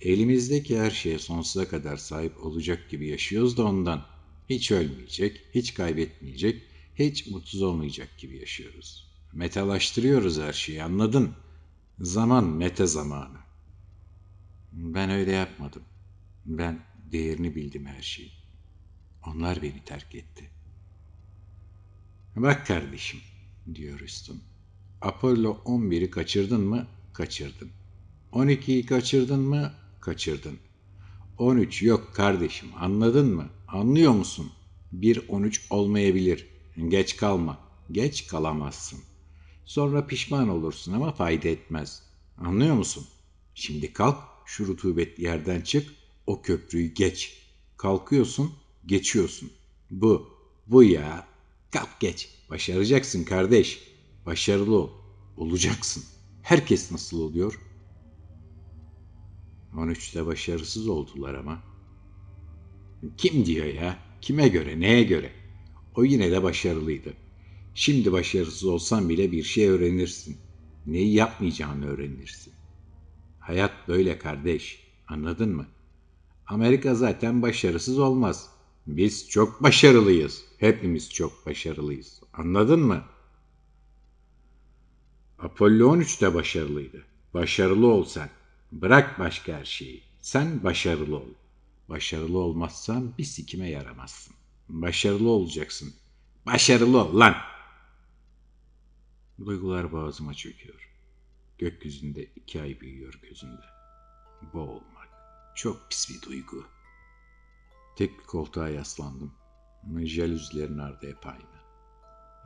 Elimizdeki 0.00 0.78
her 0.80 0.90
şeye 0.90 1.18
sonsuza 1.18 1.68
kadar 1.68 1.96
sahip 1.96 2.44
olacak 2.44 2.90
gibi 2.90 3.08
yaşıyoruz 3.08 3.56
da 3.56 3.64
ondan. 3.64 4.06
Hiç 4.50 4.70
ölmeyecek, 4.70 5.40
hiç 5.54 5.74
kaybetmeyecek, 5.74 6.62
hiç 6.94 7.26
mutsuz 7.26 7.62
olmayacak 7.62 8.08
gibi 8.18 8.36
yaşıyoruz. 8.36 9.08
Metalaştırıyoruz 9.32 10.38
her 10.38 10.52
şeyi 10.52 10.82
anladın? 10.82 11.34
Zaman 12.00 12.44
meta 12.44 12.86
zamanı. 12.86 13.38
Ben 14.72 15.10
öyle 15.10 15.32
yapmadım. 15.32 15.82
Ben 16.46 16.80
değerini 17.12 17.54
bildim 17.54 17.86
her 17.86 18.02
şeyin. 18.02 18.32
Onlar 19.26 19.62
beni 19.62 19.84
terk 19.84 20.14
etti. 20.14 20.50
Bak 22.36 22.66
kardeşim, 22.66 23.20
diyor 23.74 24.00
Üstün. 24.00 24.40
Apollo 25.00 25.60
11'i 25.64 26.10
kaçırdın 26.10 26.60
mı? 26.60 26.86
Kaçırdın. 27.12 27.70
12'yi 28.32 28.86
kaçırdın 28.86 29.40
mı? 29.40 29.72
Kaçırdın. 30.00 30.58
13 31.38 31.82
yok 31.82 32.14
kardeşim, 32.14 32.68
anladın 32.80 33.34
mı? 33.34 33.48
Anlıyor 33.68 34.12
musun? 34.12 34.50
Bir 34.92 35.28
13 35.28 35.66
olmayabilir. 35.70 36.46
Geç 36.88 37.16
kalma. 37.16 37.58
Geç 37.92 38.26
kalamazsın. 38.26 38.98
Sonra 39.64 40.06
pişman 40.06 40.48
olursun 40.48 40.92
ama 40.92 41.12
fayda 41.12 41.48
etmez. 41.48 42.02
Anlıyor 42.38 42.74
musun? 42.74 43.06
Şimdi 43.54 43.92
kalk, 43.92 44.18
şu 44.46 44.66
rutubetli 44.66 45.24
yerden 45.24 45.60
çık, 45.60 45.88
o 46.26 46.42
köprüyü 46.42 46.94
geç. 46.94 47.42
Kalkıyorsun, 47.76 48.52
geçiyorsun. 48.86 49.50
Bu, 49.90 50.28
bu 50.66 50.82
ya. 50.84 51.26
Kalk 51.70 52.00
geç. 52.00 52.28
Başaracaksın 52.50 53.24
kardeş. 53.24 53.82
Başarılı 54.26 54.76
ol. 54.76 54.90
Olacaksın. 55.36 56.04
Herkes 56.42 56.92
nasıl 56.92 57.20
oluyor? 57.20 57.60
13'te 59.74 60.26
başarısız 60.26 60.88
oldular 60.88 61.34
ama. 61.34 61.62
Kim 63.16 63.46
diyor 63.46 63.66
ya? 63.66 63.98
Kime 64.20 64.48
göre, 64.48 64.80
neye 64.80 65.02
göre? 65.02 65.32
O 65.94 66.04
yine 66.04 66.30
de 66.30 66.42
başarılıydı. 66.42 67.14
Şimdi 67.74 68.12
başarısız 68.12 68.64
olsan 68.64 69.08
bile 69.08 69.32
bir 69.32 69.42
şey 69.42 69.68
öğrenirsin. 69.68 70.36
Neyi 70.86 71.14
yapmayacağını 71.14 71.86
öğrenirsin. 71.86 72.52
Hayat 73.40 73.88
böyle 73.88 74.18
kardeş. 74.18 74.88
Anladın 75.08 75.56
mı? 75.56 75.66
Amerika 76.46 76.94
zaten 76.94 77.42
başarısız 77.42 77.98
olmaz. 77.98 78.50
Biz 78.86 79.28
çok 79.28 79.62
başarılıyız. 79.62 80.44
Hepimiz 80.58 81.10
çok 81.10 81.46
başarılıyız. 81.46 82.20
Anladın 82.32 82.80
mı? 82.80 83.02
Apollo 85.38 85.88
13 85.88 86.22
de 86.22 86.34
başarılıydı. 86.34 87.04
Başarılı 87.34 87.86
ol 87.86 88.04
sen. 88.04 88.30
Bırak 88.72 89.18
başka 89.18 89.52
her 89.52 89.64
şeyi. 89.64 90.02
Sen 90.20 90.64
başarılı 90.64 91.16
ol. 91.16 91.28
Başarılı 91.88 92.38
olmazsan 92.38 93.18
bir 93.18 93.24
sikime 93.24 93.70
yaramazsın. 93.70 94.34
Başarılı 94.68 95.30
olacaksın. 95.30 95.94
Başarılı 96.46 97.04
ol 97.04 97.20
lan. 97.20 97.34
Duygular 99.46 99.92
boğazıma 99.92 100.34
çöküyor. 100.34 100.90
Gökyüzünde 101.58 102.24
iki 102.24 102.62
ay 102.62 102.80
büyüyor 102.80 103.20
gözümde. 103.22 103.66
Boğulmak. 104.52 105.08
Çok 105.54 105.90
pis 105.90 106.10
bir 106.10 106.28
duygu. 106.28 106.66
Tek 107.96 108.18
bir 108.18 108.24
koltuğa 108.24 108.68
yaslandım. 108.68 109.34
Jalüzilerin 110.04 110.78
ardı 110.78 111.08
hep 111.08 111.26
aynı. 111.26 111.58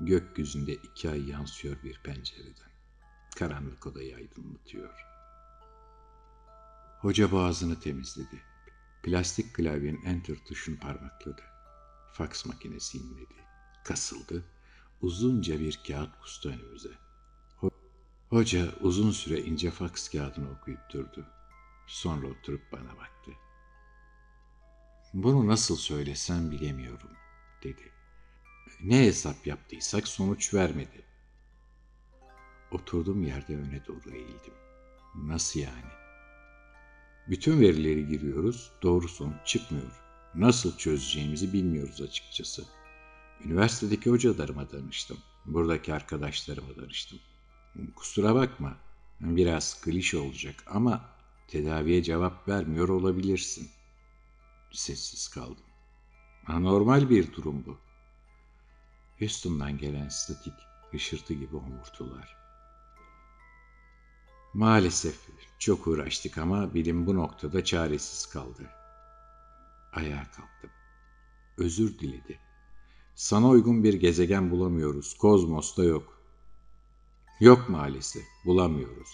Gökyüzünde 0.01 0.73
iki 0.73 1.11
ay 1.11 1.31
yansıyor 1.31 1.83
bir 1.83 2.03
pencereden. 2.03 2.71
Karanlık 3.37 3.87
odayı 3.87 4.17
aydınlatıyor. 4.17 5.12
Hoca 7.03 7.33
boğazını 7.33 7.81
temizledi. 7.81 8.43
Plastik 9.03 9.55
klavyenin 9.55 10.05
enter 10.05 10.37
tuşunu 10.37 10.79
parmakladı. 10.79 11.43
Faks 12.13 12.47
makinesi 12.47 12.99
inledi. 12.99 13.35
Kasıldı. 13.85 14.45
Uzunca 15.01 15.61
bir 15.61 15.81
kağıt 15.87 16.21
kustu 16.21 16.49
önümüze. 16.49 16.89
Hoca 18.31 18.75
uzun 18.81 19.11
süre 19.11 19.41
ince 19.41 19.71
faks 19.71 20.09
kağıdını 20.09 20.51
okuyup 20.51 20.81
durdu. 20.93 21.27
Sonra 21.87 22.27
oturup 22.27 22.73
bana 22.73 22.97
baktı. 22.99 23.31
Bunu 25.15 25.47
nasıl 25.47 25.77
söylesem 25.77 26.51
bilemiyorum, 26.51 27.11
dedi. 27.63 27.93
Ne 28.81 29.07
hesap 29.07 29.47
yaptıysak 29.47 30.09
sonuç 30.09 30.55
vermedi. 30.55 31.05
Oturduğum 32.71 33.23
yerde 33.23 33.57
öne 33.57 33.87
doğru 33.87 34.11
eğildim. 34.11 34.55
Nasıl 35.15 35.61
yani? 35.61 36.02
Bütün 37.33 37.61
verileri 37.61 38.07
giriyoruz, 38.07 38.71
doğru 38.83 39.09
sonuç 39.09 39.47
çıkmıyor. 39.47 39.93
Nasıl 40.35 40.77
çözeceğimizi 40.77 41.53
bilmiyoruz 41.53 42.01
açıkçası. 42.01 42.65
Üniversitedeki 43.45 44.11
hocalarıma 44.11 44.71
danıştım. 44.71 45.19
Buradaki 45.47 45.95
arkadaşlarıma 45.95 46.77
danıştım. 46.77 47.19
Kusura 47.97 48.35
bakma, 48.35 48.77
biraz 49.21 49.81
klişe 49.81 50.19
olacak 50.19 50.65
ama 50.67 51.05
tedaviye 51.49 52.03
cevap 52.03 52.49
vermiyor 52.49 52.89
olabilirsin. 52.89 53.71
Sessiz 54.73 55.29
kaldım. 55.29 55.67
Anormal 56.47 57.11
bir 57.11 57.33
durum 57.33 57.65
bu. 57.67 57.79
Houston'dan 59.19 59.79
gelen 59.79 60.09
statik 60.09 60.55
hışırtı 60.91 61.35
gibi 61.35 61.57
homurtular. 61.57 62.42
Maalesef 64.55 65.29
çok 65.59 65.87
uğraştık 65.87 66.39
ama 66.39 66.75
bilim 66.75 67.07
bu 67.07 67.15
noktada 67.15 67.65
çaresiz 67.65 68.27
kaldı. 68.27 68.71
Ayağa 69.93 70.25
kalktım. 70.25 70.71
Özür 71.59 71.99
diledi. 71.99 72.39
Sana 73.15 73.49
uygun 73.49 73.85
bir 73.85 73.95
gezegen 73.95 74.51
bulamıyoruz. 74.51 75.15
Kozmos'ta 75.15 75.85
yok. 75.85 76.19
Yok 77.41 77.69
maalesef. 77.69 78.25
Bulamıyoruz. 78.45 79.09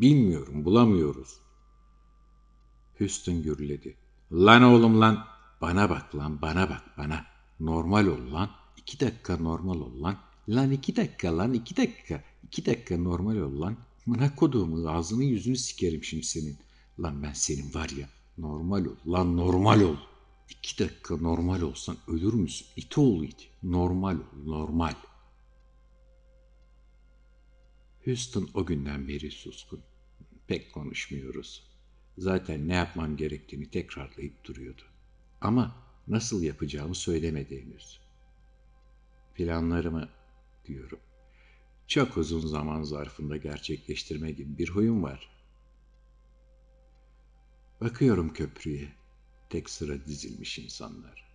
Bilmiyorum. 0.00 0.64
Bulamıyoruz. 0.64 1.40
Houston 2.98 3.42
gürledi. 3.42 3.96
Lan 4.32 4.62
oğlum 4.62 5.00
lan. 5.00 5.26
Bana 5.60 5.90
bak 5.90 6.16
lan. 6.16 6.42
Bana 6.42 6.70
bak 6.70 6.82
bana. 6.98 7.26
Normal 7.60 8.06
ol 8.06 8.32
lan. 8.32 8.50
İki 8.76 9.00
dakika 9.00 9.36
normal 9.36 9.80
ol 9.80 10.02
lan. 10.02 10.16
Lan 10.48 10.70
iki 10.70 10.96
dakika 10.96 11.38
lan. 11.38 11.52
iki 11.52 11.76
dakika. 11.76 12.24
İki 12.42 12.66
dakika 12.66 12.96
normal 12.98 13.36
ol 13.36 13.60
lan. 13.60 13.76
Mına 14.06 14.34
koduğumu 14.34 14.88
ağzını 14.88 15.24
yüzünü 15.24 15.56
sikerim 15.56 16.04
şimdi 16.04 16.22
senin. 16.26 16.58
Lan 17.00 17.22
ben 17.22 17.32
senin 17.32 17.74
var 17.74 17.88
ya. 17.88 18.08
Normal 18.38 18.86
ol. 18.86 18.96
Lan 19.06 19.36
normal 19.36 19.80
ol. 19.80 19.96
İki 20.50 20.84
dakika 20.84 21.16
normal 21.16 21.62
olsan 21.62 21.96
ölür 22.08 22.34
müsün? 22.34 22.66
İti 22.76 23.00
oğlu 23.00 23.24
it. 23.24 23.50
Normal 23.62 24.16
ol. 24.16 24.44
Normal. 24.44 24.94
Houston 28.04 28.48
o 28.54 28.66
günden 28.66 29.08
beri 29.08 29.30
suskun. 29.30 29.80
Pek 30.46 30.72
konuşmuyoruz. 30.74 31.70
Zaten 32.18 32.68
ne 32.68 32.74
yapmam 32.74 33.16
gerektiğini 33.16 33.70
tekrarlayıp 33.70 34.44
duruyordu. 34.44 34.82
Ama 35.40 35.76
nasıl 36.08 36.42
yapacağımı 36.42 36.94
söylemedi 36.94 37.62
henüz. 37.62 38.00
Planlarımı 39.34 40.08
diyorum. 40.66 40.98
Çok 41.90 42.16
uzun 42.16 42.40
zaman 42.40 42.82
zarfında 42.82 43.36
gerçekleştirme 43.36 44.30
gibi 44.30 44.58
bir 44.58 44.68
huyum 44.68 45.02
var. 45.02 45.30
Bakıyorum 47.80 48.32
köprüye. 48.32 48.92
Tek 49.48 49.70
sıra 49.70 50.06
dizilmiş 50.06 50.58
insanlar. 50.58 51.32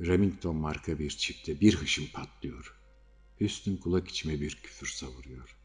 Remington 0.00 0.56
marka 0.56 0.98
bir 0.98 1.10
çifte 1.10 1.60
bir 1.60 1.74
hışım 1.76 2.04
patlıyor. 2.12 2.80
Üstün 3.40 3.76
kulak 3.76 4.08
içime 4.08 4.40
bir 4.40 4.54
küfür 4.62 4.86
savuruyor. 4.86 5.56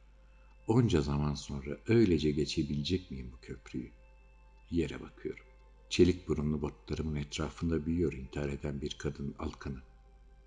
Onca 0.67 1.01
zaman 1.01 1.33
sonra 1.33 1.77
öylece 1.87 2.31
geçebilecek 2.31 3.11
miyim 3.11 3.31
bu 3.33 3.41
köprüyü? 3.41 3.91
Yere 4.71 5.01
bakıyorum. 5.01 5.45
Çelik 5.89 6.27
burunlu 6.27 6.61
botlarımın 6.61 7.15
etrafında 7.15 7.85
büyüyor 7.85 8.13
intihar 8.13 8.49
eden 8.49 8.81
bir 8.81 8.95
kadın 8.97 9.35
alkanı. 9.39 9.81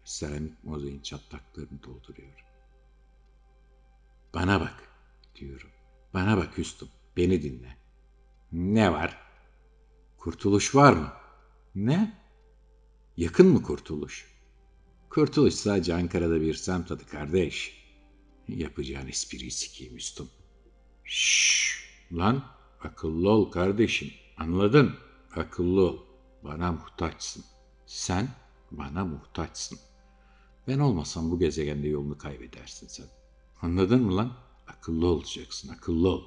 Seramik 0.05 0.65
mozaik 0.65 1.05
çatlaklarını 1.05 1.83
dolduruyor. 1.83 2.48
Bana 4.35 4.61
bak 4.61 4.89
diyorum. 5.35 5.71
Bana 6.15 6.37
bak 6.37 6.59
Hüsnüm. 6.59 6.91
Beni 7.17 7.43
dinle. 7.43 7.77
Ne 8.53 8.93
var? 8.93 9.19
Kurtuluş 10.19 10.75
var 10.75 10.93
mı? 10.93 11.13
Ne? 11.75 12.19
Yakın 13.17 13.47
mı 13.47 13.63
kurtuluş? 13.63 14.39
Kurtuluş 15.11 15.55
sadece 15.55 15.95
Ankara'da 15.95 16.41
bir 16.41 16.55
semt 16.55 16.91
adı 16.91 17.07
kardeş. 17.07 17.85
Yapacağın 18.49 19.09
espriyi 19.09 19.51
sikeyim 19.51 19.97
üstüm. 19.97 20.29
Şşş 21.05 21.89
lan 22.13 22.45
akıllı 22.81 23.31
ol 23.31 23.51
kardeşim. 23.51 24.11
Anladın? 24.37 24.95
Akıllı 25.37 25.81
ol. 25.81 25.99
Bana 26.45 26.73
muhtaçsın. 26.73 27.45
Sen 27.87 28.29
bana 28.71 29.05
muhtaçsın. 29.05 29.79
Ben 30.69 30.79
olmasam 30.79 31.31
bu 31.31 31.39
gezegende 31.39 31.89
yolunu 31.89 32.19
kaybedersin 32.19 32.89
sen. 32.89 33.07
Anladın 33.63 34.03
mı 34.03 34.17
lan? 34.17 34.37
Akıllı 34.67 35.07
olacaksın, 35.07 35.69
akıllı 35.69 36.09
ol. 36.09 36.25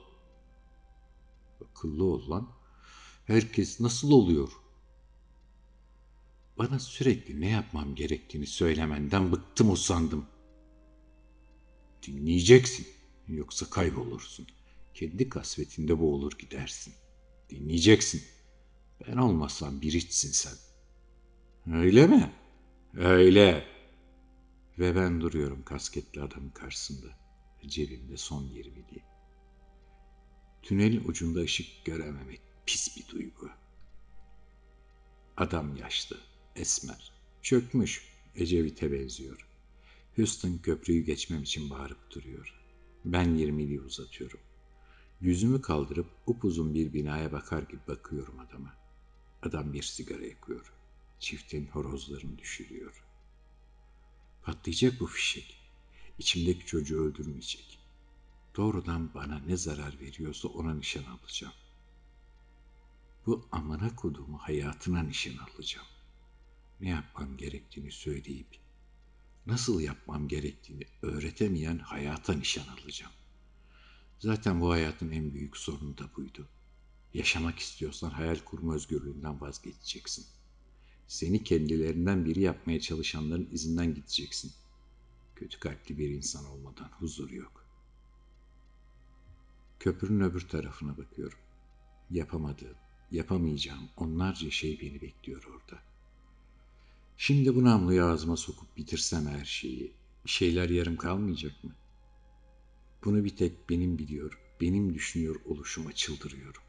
Akıllı 1.69 2.03
ol 2.03 2.29
lan. 2.29 2.51
Herkes 3.25 3.79
nasıl 3.79 4.11
oluyor? 4.11 4.49
Bana 6.57 6.79
sürekli 6.79 7.41
ne 7.41 7.49
yapmam 7.49 7.95
gerektiğini 7.95 8.47
söylemenden 8.47 9.31
bıktım 9.31 9.71
usandım. 9.71 10.25
Dinleyeceksin. 12.07 12.87
Yoksa 13.27 13.69
kaybolursun. 13.69 14.47
Kendi 14.93 15.29
kasvetinde 15.29 15.99
boğulur 15.99 16.31
gidersin. 16.31 16.93
Dinleyeceksin. 17.49 18.21
Ben 19.07 19.17
olmasam 19.17 19.81
bir 19.81 19.93
içsin 19.93 20.31
sen. 20.31 20.53
Öyle 21.73 22.07
mi? 22.07 22.33
Öyle. 22.93 23.67
Ve 24.79 24.95
ben 24.95 25.21
duruyorum 25.21 25.63
kasketli 25.63 26.21
adamın 26.21 26.49
karşısında. 26.49 27.20
Cebimde 27.67 28.17
son 28.17 28.43
yirmiliği. 28.43 29.03
Tünelin 30.61 31.03
ucunda 31.07 31.39
ışık 31.39 31.85
görememek 31.85 32.41
pis 32.65 32.97
bir 32.97 33.07
duygu. 33.07 33.49
Adam 35.37 35.75
yaşlı, 35.75 36.17
esmer, 36.55 37.11
çökmüş, 37.41 38.11
Ecevit'e 38.35 38.91
benziyor. 38.91 39.47
Houston 40.15 40.57
köprüyü 40.57 41.05
geçmem 41.05 41.43
için 41.43 41.69
bağırıp 41.69 42.11
duruyor. 42.11 42.61
Ben 43.05 43.35
yirmiliği 43.35 43.81
uzatıyorum. 43.81 44.39
Yüzümü 45.21 45.61
kaldırıp 45.61 46.07
upuzun 46.27 46.73
bir 46.73 46.93
binaya 46.93 47.31
bakar 47.31 47.63
gibi 47.63 47.81
bakıyorum 47.87 48.39
adama. 48.39 48.73
Adam 49.41 49.73
bir 49.73 49.83
sigara 49.83 50.25
yakıyor. 50.25 50.73
Çiftin 51.19 51.67
horozlarını 51.67 52.37
düşürüyor. 52.37 53.05
Patlayacak 54.43 54.99
bu 54.99 55.07
fişek. 55.07 55.60
İçimdeki 56.21 56.65
çocuğu 56.65 57.01
öldürmeyecek. 57.01 57.79
Doğrudan 58.55 59.13
bana 59.13 59.39
ne 59.39 59.57
zarar 59.57 59.99
veriyorsa 59.99 60.47
ona 60.47 60.73
nişan 60.73 61.03
alacağım. 61.03 61.53
Bu 63.25 63.47
amına 63.51 63.95
koduğumu 63.95 64.37
hayatına 64.37 65.03
nişan 65.03 65.37
alacağım. 65.37 65.87
Ne 66.81 66.89
yapmam 66.89 67.37
gerektiğini 67.37 67.91
söyleyip 67.91 68.47
nasıl 69.45 69.81
yapmam 69.81 70.27
gerektiğini 70.27 70.83
öğretemeyen 71.01 71.79
hayata 71.79 72.33
nişan 72.33 72.67
alacağım. 72.67 73.13
Zaten 74.19 74.61
bu 74.61 74.71
hayatın 74.71 75.11
en 75.11 75.33
büyük 75.33 75.57
sorunu 75.57 75.97
da 75.97 76.03
buydu. 76.17 76.47
Yaşamak 77.13 77.59
istiyorsan 77.59 78.09
hayal 78.09 78.39
kurma 78.45 78.75
özgürlüğünden 78.75 79.41
vazgeçeceksin. 79.41 80.25
Seni 81.07 81.43
kendilerinden 81.43 82.25
biri 82.25 82.41
yapmaya 82.41 82.79
çalışanların 82.81 83.49
izinden 83.51 83.95
gideceksin. 83.95 84.51
Kötü 85.41 85.59
kalpli 85.59 85.97
bir 85.97 86.09
insan 86.09 86.45
olmadan 86.45 86.89
huzur 86.99 87.29
yok. 87.29 87.65
Köprünün 89.79 90.23
öbür 90.23 90.47
tarafına 90.47 90.97
bakıyorum. 90.97 91.39
Yapamadığım, 92.11 92.75
yapamayacağım 93.11 93.89
onlarca 93.97 94.51
şey 94.51 94.79
beni 94.81 95.01
bekliyor 95.01 95.43
orada. 95.43 95.81
Şimdi 97.17 97.55
bu 97.55 97.63
namluyu 97.63 98.03
ağzıma 98.03 98.37
sokup 98.37 98.77
bitirsem 98.77 99.27
her 99.27 99.45
şeyi, 99.45 99.93
şeyler 100.25 100.69
yarım 100.69 100.95
kalmayacak 100.95 101.63
mı? 101.63 101.75
Bunu 103.05 103.23
bir 103.23 103.35
tek 103.35 103.69
benim 103.69 103.97
biliyor, 103.97 104.39
benim 104.61 104.93
düşünüyor 104.93 105.35
oluşuma 105.45 105.91
çıldırıyorum. 105.91 106.63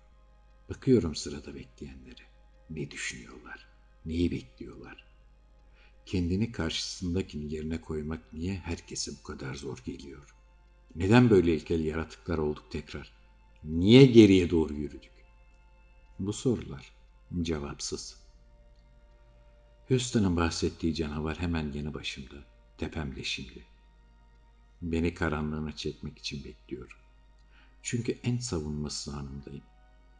Bakıyorum 0.68 1.14
sırada 1.14 1.54
bekleyenlere. 1.54 2.24
Ne 2.70 2.90
düşünüyorlar? 2.90 3.68
Neyi 4.04 4.30
bekliyorlar? 4.30 5.11
Kendini 6.06 6.52
karşısındakini 6.52 7.54
yerine 7.54 7.80
koymak 7.80 8.32
niye 8.32 8.54
herkese 8.54 9.12
bu 9.18 9.22
kadar 9.22 9.54
zor 9.54 9.78
geliyor? 9.78 10.34
Neden 10.96 11.30
böyle 11.30 11.54
ilkel 11.54 11.84
yaratıklar 11.84 12.38
olduk 12.38 12.70
tekrar? 12.70 13.12
Niye 13.64 14.06
geriye 14.06 14.50
doğru 14.50 14.74
yürüdük? 14.74 15.12
Bu 16.18 16.32
sorular 16.32 16.92
cevapsız. 17.42 18.22
Houston'ın 19.88 20.36
bahsettiği 20.36 20.94
canavar 20.94 21.40
hemen 21.40 21.72
yanı 21.72 21.94
başımda, 21.94 22.36
tepemde 22.78 23.24
şimdi. 23.24 23.66
Beni 24.82 25.14
karanlığına 25.14 25.76
çekmek 25.76 26.18
için 26.18 26.44
bekliyor. 26.44 26.98
Çünkü 27.82 28.18
en 28.22 28.38
savunmasız 28.38 29.14
anımdayım, 29.14 29.64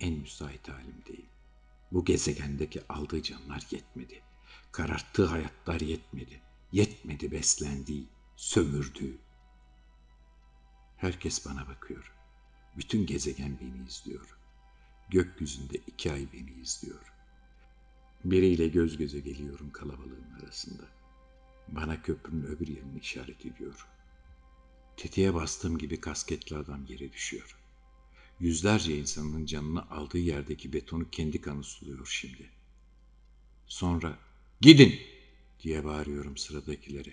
en 0.01 0.15
müsait 0.15 0.69
halimdeyim. 0.69 1.27
Bu 1.93 2.05
gezegendeki 2.05 2.81
aldığı 2.89 3.23
canlar 3.23 3.67
yetmedi. 3.71 4.23
Kararttığı 4.73 5.27
hayatlar 5.27 5.81
yetmedi. 5.81 6.41
Yetmedi 6.73 7.31
beslendiği, 7.31 8.07
sömürdüğü. 8.37 9.19
Herkes 10.97 11.47
bana 11.47 11.69
bakıyor. 11.69 12.13
Bütün 12.77 13.07
gezegen 13.07 13.59
beni 13.61 13.87
izliyor. 13.89 14.37
Gökyüzünde 15.11 15.79
iki 15.87 16.13
ay 16.13 16.27
beni 16.33 16.51
izliyor. 16.51 17.13
Biriyle 18.25 18.69
göz 18.69 18.97
göze 18.97 19.21
geliyorum 19.21 19.71
kalabalığın 19.73 20.39
arasında. 20.43 20.83
Bana 21.69 22.03
köprünün 22.03 22.45
öbür 22.45 22.69
yanını 22.69 22.99
işaret 22.99 23.47
ediyor. 23.47 23.87
Tetiğe 24.97 25.35
bastığım 25.35 25.79
gibi 25.79 26.01
kasketli 26.01 26.57
adam 26.57 26.87
yere 26.87 27.13
düşüyor. 27.13 27.59
Yüzlerce 28.41 28.99
insanın 28.99 29.47
canını 29.47 29.91
aldığı 29.91 30.19
yerdeki 30.19 30.73
betonu 30.73 31.11
kendi 31.11 31.41
kanı 31.41 31.65
suluyor 31.65 32.07
şimdi. 32.07 32.51
Sonra 33.67 34.19
gidin 34.63 34.95
diye 35.63 35.85
bağırıyorum 35.85 36.37
sıradakilere. 36.37 37.13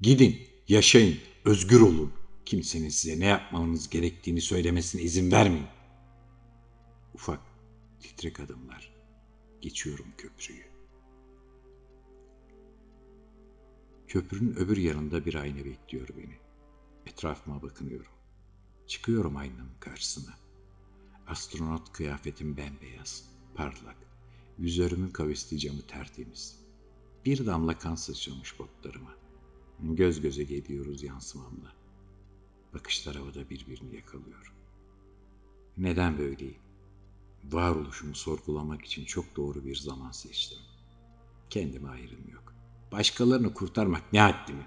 Gidin, 0.00 0.40
yaşayın, 0.68 1.18
özgür 1.44 1.80
olun. 1.80 2.12
Kimsenin 2.44 2.88
size 2.88 3.20
ne 3.20 3.26
yapmanız 3.26 3.88
gerektiğini 3.88 4.40
söylemesine 4.40 5.02
izin 5.02 5.32
vermeyin. 5.32 5.66
Ufak, 7.14 7.40
titrek 8.00 8.40
adımlar. 8.40 8.94
Geçiyorum 9.60 10.06
köprüyü. 10.18 10.64
Köprünün 14.08 14.56
öbür 14.56 14.76
yanında 14.76 15.26
bir 15.26 15.34
ayna 15.34 15.64
bekliyor 15.64 16.08
beni. 16.18 16.38
Etrafıma 17.06 17.62
bakınıyorum. 17.62 18.12
Çıkıyorum 18.86 19.36
aynanın 19.36 19.74
karşısına. 19.80 20.34
Astronot 21.26 21.92
kıyafetim 21.92 22.56
bembeyaz, 22.56 23.24
parlak. 23.54 23.96
Vizörümün 24.58 25.10
kavisli 25.10 25.58
camı 25.58 25.82
tertemiz. 25.82 26.69
Bir 27.24 27.46
damla 27.46 27.78
kan 27.78 27.94
sıçramış 27.94 28.58
botlarıma. 28.58 29.10
Göz 29.80 30.20
göze 30.20 30.44
geliyoruz 30.44 31.02
yansımamla. 31.02 31.72
Bakışlar 32.74 33.16
havada 33.16 33.50
birbirini 33.50 33.96
yakalıyor. 33.96 34.54
Neden 35.76 36.18
böyleyim? 36.18 36.58
Varoluşumu 37.44 38.14
sorgulamak 38.14 38.84
için 38.84 39.04
çok 39.04 39.36
doğru 39.36 39.64
bir 39.64 39.76
zaman 39.76 40.10
seçtim. 40.10 40.58
Kendime 41.50 41.88
ayrım 41.88 42.28
yok. 42.32 42.54
Başkalarını 42.92 43.54
kurtarmak 43.54 44.12
ne 44.12 44.20
haddime? 44.20 44.66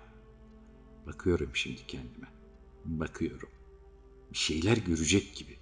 Bakıyorum 1.05 1.49
şimdi 1.53 1.87
kendime. 1.87 2.27
Bakıyorum. 2.85 3.49
Bir 4.31 4.37
şeyler 4.37 4.77
görecek 4.77 5.35
gibi. 5.35 5.57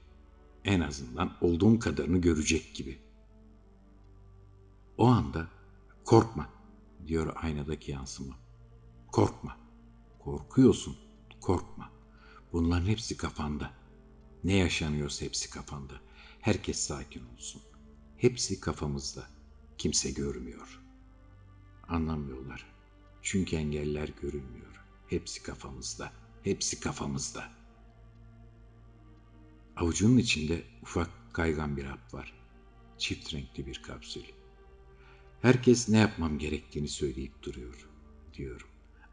En 0.65 0.79
azından 0.79 1.37
olduğum 1.41 1.79
kadarını 1.79 2.17
görecek 2.17 2.75
gibi. 2.75 2.99
O 4.97 5.07
anda 5.07 5.47
korkma 6.05 6.49
diyor 7.07 7.33
aynadaki 7.35 7.91
yansıma. 7.91 8.35
Korkma. 9.11 9.57
Korkuyorsun. 10.19 10.97
Korkma. 11.41 11.91
Bunların 12.53 12.85
hepsi 12.85 13.17
kafanda. 13.17 13.73
Ne 14.43 14.55
yaşanıyorsa 14.55 15.25
hepsi 15.25 15.49
kafanda. 15.49 15.93
Herkes 16.41 16.79
sakin 16.79 17.25
olsun. 17.35 17.61
Hepsi 18.17 18.59
kafamızda. 18.59 19.27
Kimse 19.77 20.11
görmüyor. 20.11 20.81
Anlamıyorlar. 21.87 22.65
Çünkü 23.21 23.55
engeller 23.55 24.09
görünmüyor. 24.21 24.85
Hepsi 25.07 25.43
kafamızda. 25.43 26.11
Hepsi 26.43 26.79
kafamızda. 26.79 27.49
Avucunun 29.75 30.17
içinde 30.17 30.63
ufak 30.81 31.09
kaygan 31.33 31.77
bir 31.77 31.83
hap 31.83 32.13
var. 32.13 32.33
Çift 32.97 33.33
renkli 33.33 33.67
bir 33.67 33.81
kapsül. 33.81 34.23
Herkes 35.41 35.89
ne 35.89 35.97
yapmam 35.97 36.37
gerektiğini 36.37 36.87
söyleyip 36.87 37.43
duruyor, 37.43 37.89
diyorum. 38.33 38.67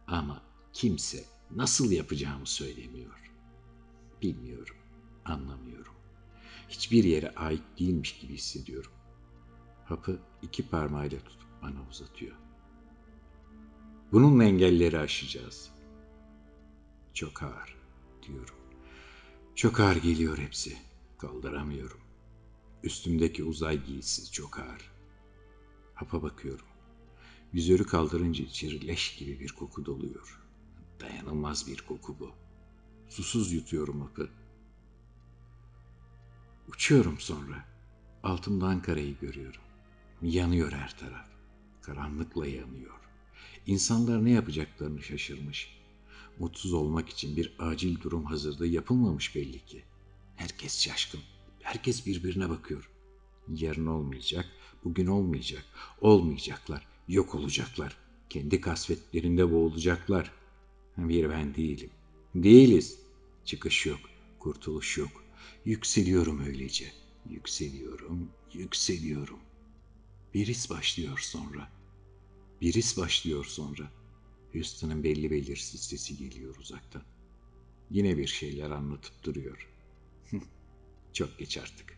Ama 0.06 0.42
kimse 0.72 1.24
nasıl 1.50 1.90
yapacağımı 1.90 2.46
söylemiyor. 2.46 3.32
Bilmiyorum, 4.22 4.76
anlamıyorum. 5.24 5.94
Hiçbir 6.68 7.04
yere 7.04 7.34
ait 7.34 7.62
değilmiş 7.78 8.18
gibi 8.18 8.34
hissediyorum. 8.34 8.92
Hapı 9.84 10.20
iki 10.42 10.68
parmağıyla 10.68 11.18
tutup 11.18 11.48
bana 11.62 11.88
uzatıyor. 11.90 12.36
Bununla 14.12 14.44
engelleri 14.44 14.98
aşacağız. 14.98 15.70
Çok 17.14 17.42
ağır, 17.42 17.76
diyorum. 18.26 18.54
Çok 19.54 19.80
ağır 19.80 19.96
geliyor 19.96 20.38
hepsi. 20.38 20.76
Kaldıramıyorum. 21.18 22.00
Üstümdeki 22.82 23.44
uzay 23.44 23.84
giysisi 23.84 24.32
çok 24.32 24.58
ağır. 24.58 24.97
Hapa 25.98 26.22
bakıyorum. 26.22 26.66
Vizörü 27.54 27.86
kaldırınca 27.86 28.44
içeri 28.44 28.86
leş 28.86 29.16
gibi 29.16 29.40
bir 29.40 29.52
koku 29.52 29.86
doluyor. 29.86 30.40
Dayanılmaz 31.00 31.66
bir 31.66 31.80
koku 31.80 32.16
bu. 32.20 32.32
Susuz 33.08 33.52
yutuyorum 33.52 34.00
hapı. 34.00 34.30
Uçuyorum 36.68 37.20
sonra. 37.20 37.64
Altımda 38.22 38.66
Ankara'yı 38.66 39.18
görüyorum. 39.18 39.60
Yanıyor 40.22 40.72
her 40.72 40.98
taraf. 40.98 41.28
Karanlıkla 41.82 42.46
yanıyor. 42.46 43.00
İnsanlar 43.66 44.24
ne 44.24 44.30
yapacaklarını 44.30 45.02
şaşırmış. 45.02 45.78
Mutsuz 46.38 46.72
olmak 46.72 47.08
için 47.08 47.36
bir 47.36 47.56
acil 47.58 48.00
durum 48.00 48.24
hazırda 48.24 48.66
yapılmamış 48.66 49.36
belli 49.36 49.64
ki. 49.64 49.84
Herkes 50.36 50.80
şaşkın. 50.80 51.20
Herkes 51.62 52.06
birbirine 52.06 52.50
bakıyor. 52.50 52.90
Yarın 53.54 53.86
olmayacak, 53.86 54.46
bugün 54.84 55.06
olmayacak. 55.06 55.64
Olmayacaklar, 56.00 56.86
yok 57.08 57.34
olacaklar. 57.34 57.96
Kendi 58.30 58.60
kasvetlerinde 58.60 59.52
boğulacaklar. 59.52 60.32
Bir 60.96 61.30
ben 61.30 61.54
değilim. 61.54 61.90
Değiliz. 62.34 62.98
Çıkış 63.44 63.86
yok, 63.86 64.00
kurtuluş 64.38 64.98
yok. 64.98 65.24
Yükseliyorum 65.64 66.44
öylece. 66.46 66.92
Yükseliyorum, 67.30 68.28
yükseliyorum. 68.52 69.38
Bir 70.34 70.46
his 70.46 70.70
başlıyor 70.70 71.18
sonra. 71.18 71.72
Bir 72.60 72.74
his 72.74 72.96
başlıyor 72.96 73.44
sonra. 73.44 73.90
Houston'ın 74.52 75.04
belli 75.04 75.30
belirsiz 75.30 75.80
sesi 75.80 76.16
geliyor 76.16 76.56
uzaktan. 76.56 77.02
Yine 77.90 78.18
bir 78.18 78.26
şeyler 78.26 78.70
anlatıp 78.70 79.24
duruyor. 79.24 79.68
Çok 81.12 81.38
geç 81.38 81.58
artık. 81.58 81.97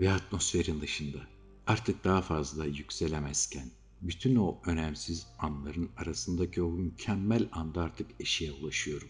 Ve 0.00 0.12
atmosferin 0.12 0.80
dışında 0.80 1.18
artık 1.66 2.04
daha 2.04 2.22
fazla 2.22 2.66
yükselemezken 2.66 3.70
bütün 4.02 4.36
o 4.36 4.58
önemsiz 4.66 5.26
anların 5.38 5.90
arasındaki 5.96 6.62
o 6.62 6.70
mükemmel 6.70 7.48
anda 7.52 7.82
artık 7.82 8.10
eşiğe 8.20 8.52
ulaşıyorum. 8.52 9.08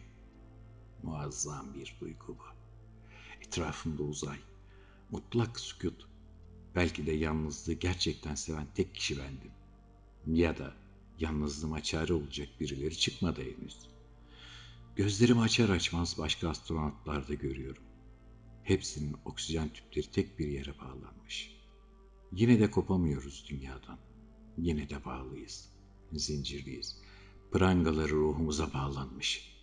Muazzam 1.03 1.75
bir 1.75 1.97
duygu 2.01 2.29
bu. 2.29 2.45
Etrafımda 3.47 4.03
uzay, 4.03 4.39
mutlak 5.11 5.61
sükut. 5.61 6.09
Belki 6.75 7.07
de 7.07 7.13
yalnızlığı 7.13 7.73
gerçekten 7.73 8.35
seven 8.35 8.67
tek 8.75 8.95
kişi 8.95 9.19
bendim. 9.19 9.53
Ya 10.27 10.59
da 10.59 10.75
yalnızlığıma 11.19 11.83
çare 11.83 12.13
olacak 12.13 12.49
birileri 12.61 12.99
çıkmadı 12.99 13.41
henüz. 13.43 13.89
Gözlerimi 14.97 15.41
açar 15.41 15.69
açmaz 15.69 16.19
başka 16.19 16.49
astronotlar 16.49 17.29
da 17.29 17.35
görüyorum. 17.35 17.83
Hepsinin 18.65 19.17
oksijen 19.25 19.69
tüpleri 19.69 20.11
tek 20.11 20.39
bir 20.39 20.49
yere 20.49 20.79
bağlanmış. 20.79 21.57
Yine 22.33 22.61
de 22.61 22.71
kopamıyoruz 22.71 23.47
dünyadan. 23.49 23.99
Yine 24.59 24.91
de 24.91 25.05
bağlıyız. 25.05 25.69
Zincirliyiz. 26.13 27.01
Prangaları 27.53 28.13
ruhumuza 28.13 28.73
bağlanmış. 28.73 29.55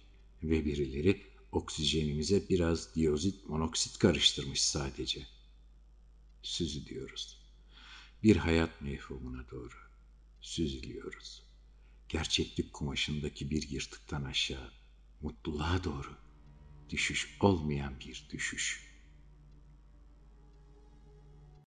Ve 0.44 0.66
birileri 0.66 1.24
oksijenimize 1.52 2.50
biraz 2.50 2.96
diyozit 2.96 3.50
monoksit 3.50 3.98
karıştırmış 3.98 4.62
sadece. 4.62 5.28
Süzülüyoruz. 6.42 7.38
Bir 8.24 8.36
hayat 8.36 8.82
mefhumuna 8.82 9.50
doğru. 9.52 9.76
Süzülüyoruz. 10.42 11.44
Gerçeklik 12.10 12.74
kumaşındaki 12.74 13.50
bir 13.50 13.70
yırtıktan 13.70 14.24
aşağı, 14.24 14.72
mutluluğa 15.22 15.84
doğru. 15.84 16.16
Düşüş 16.90 17.38
olmayan 17.40 18.00
bir 18.00 18.28
düşüş.'' 18.32 18.91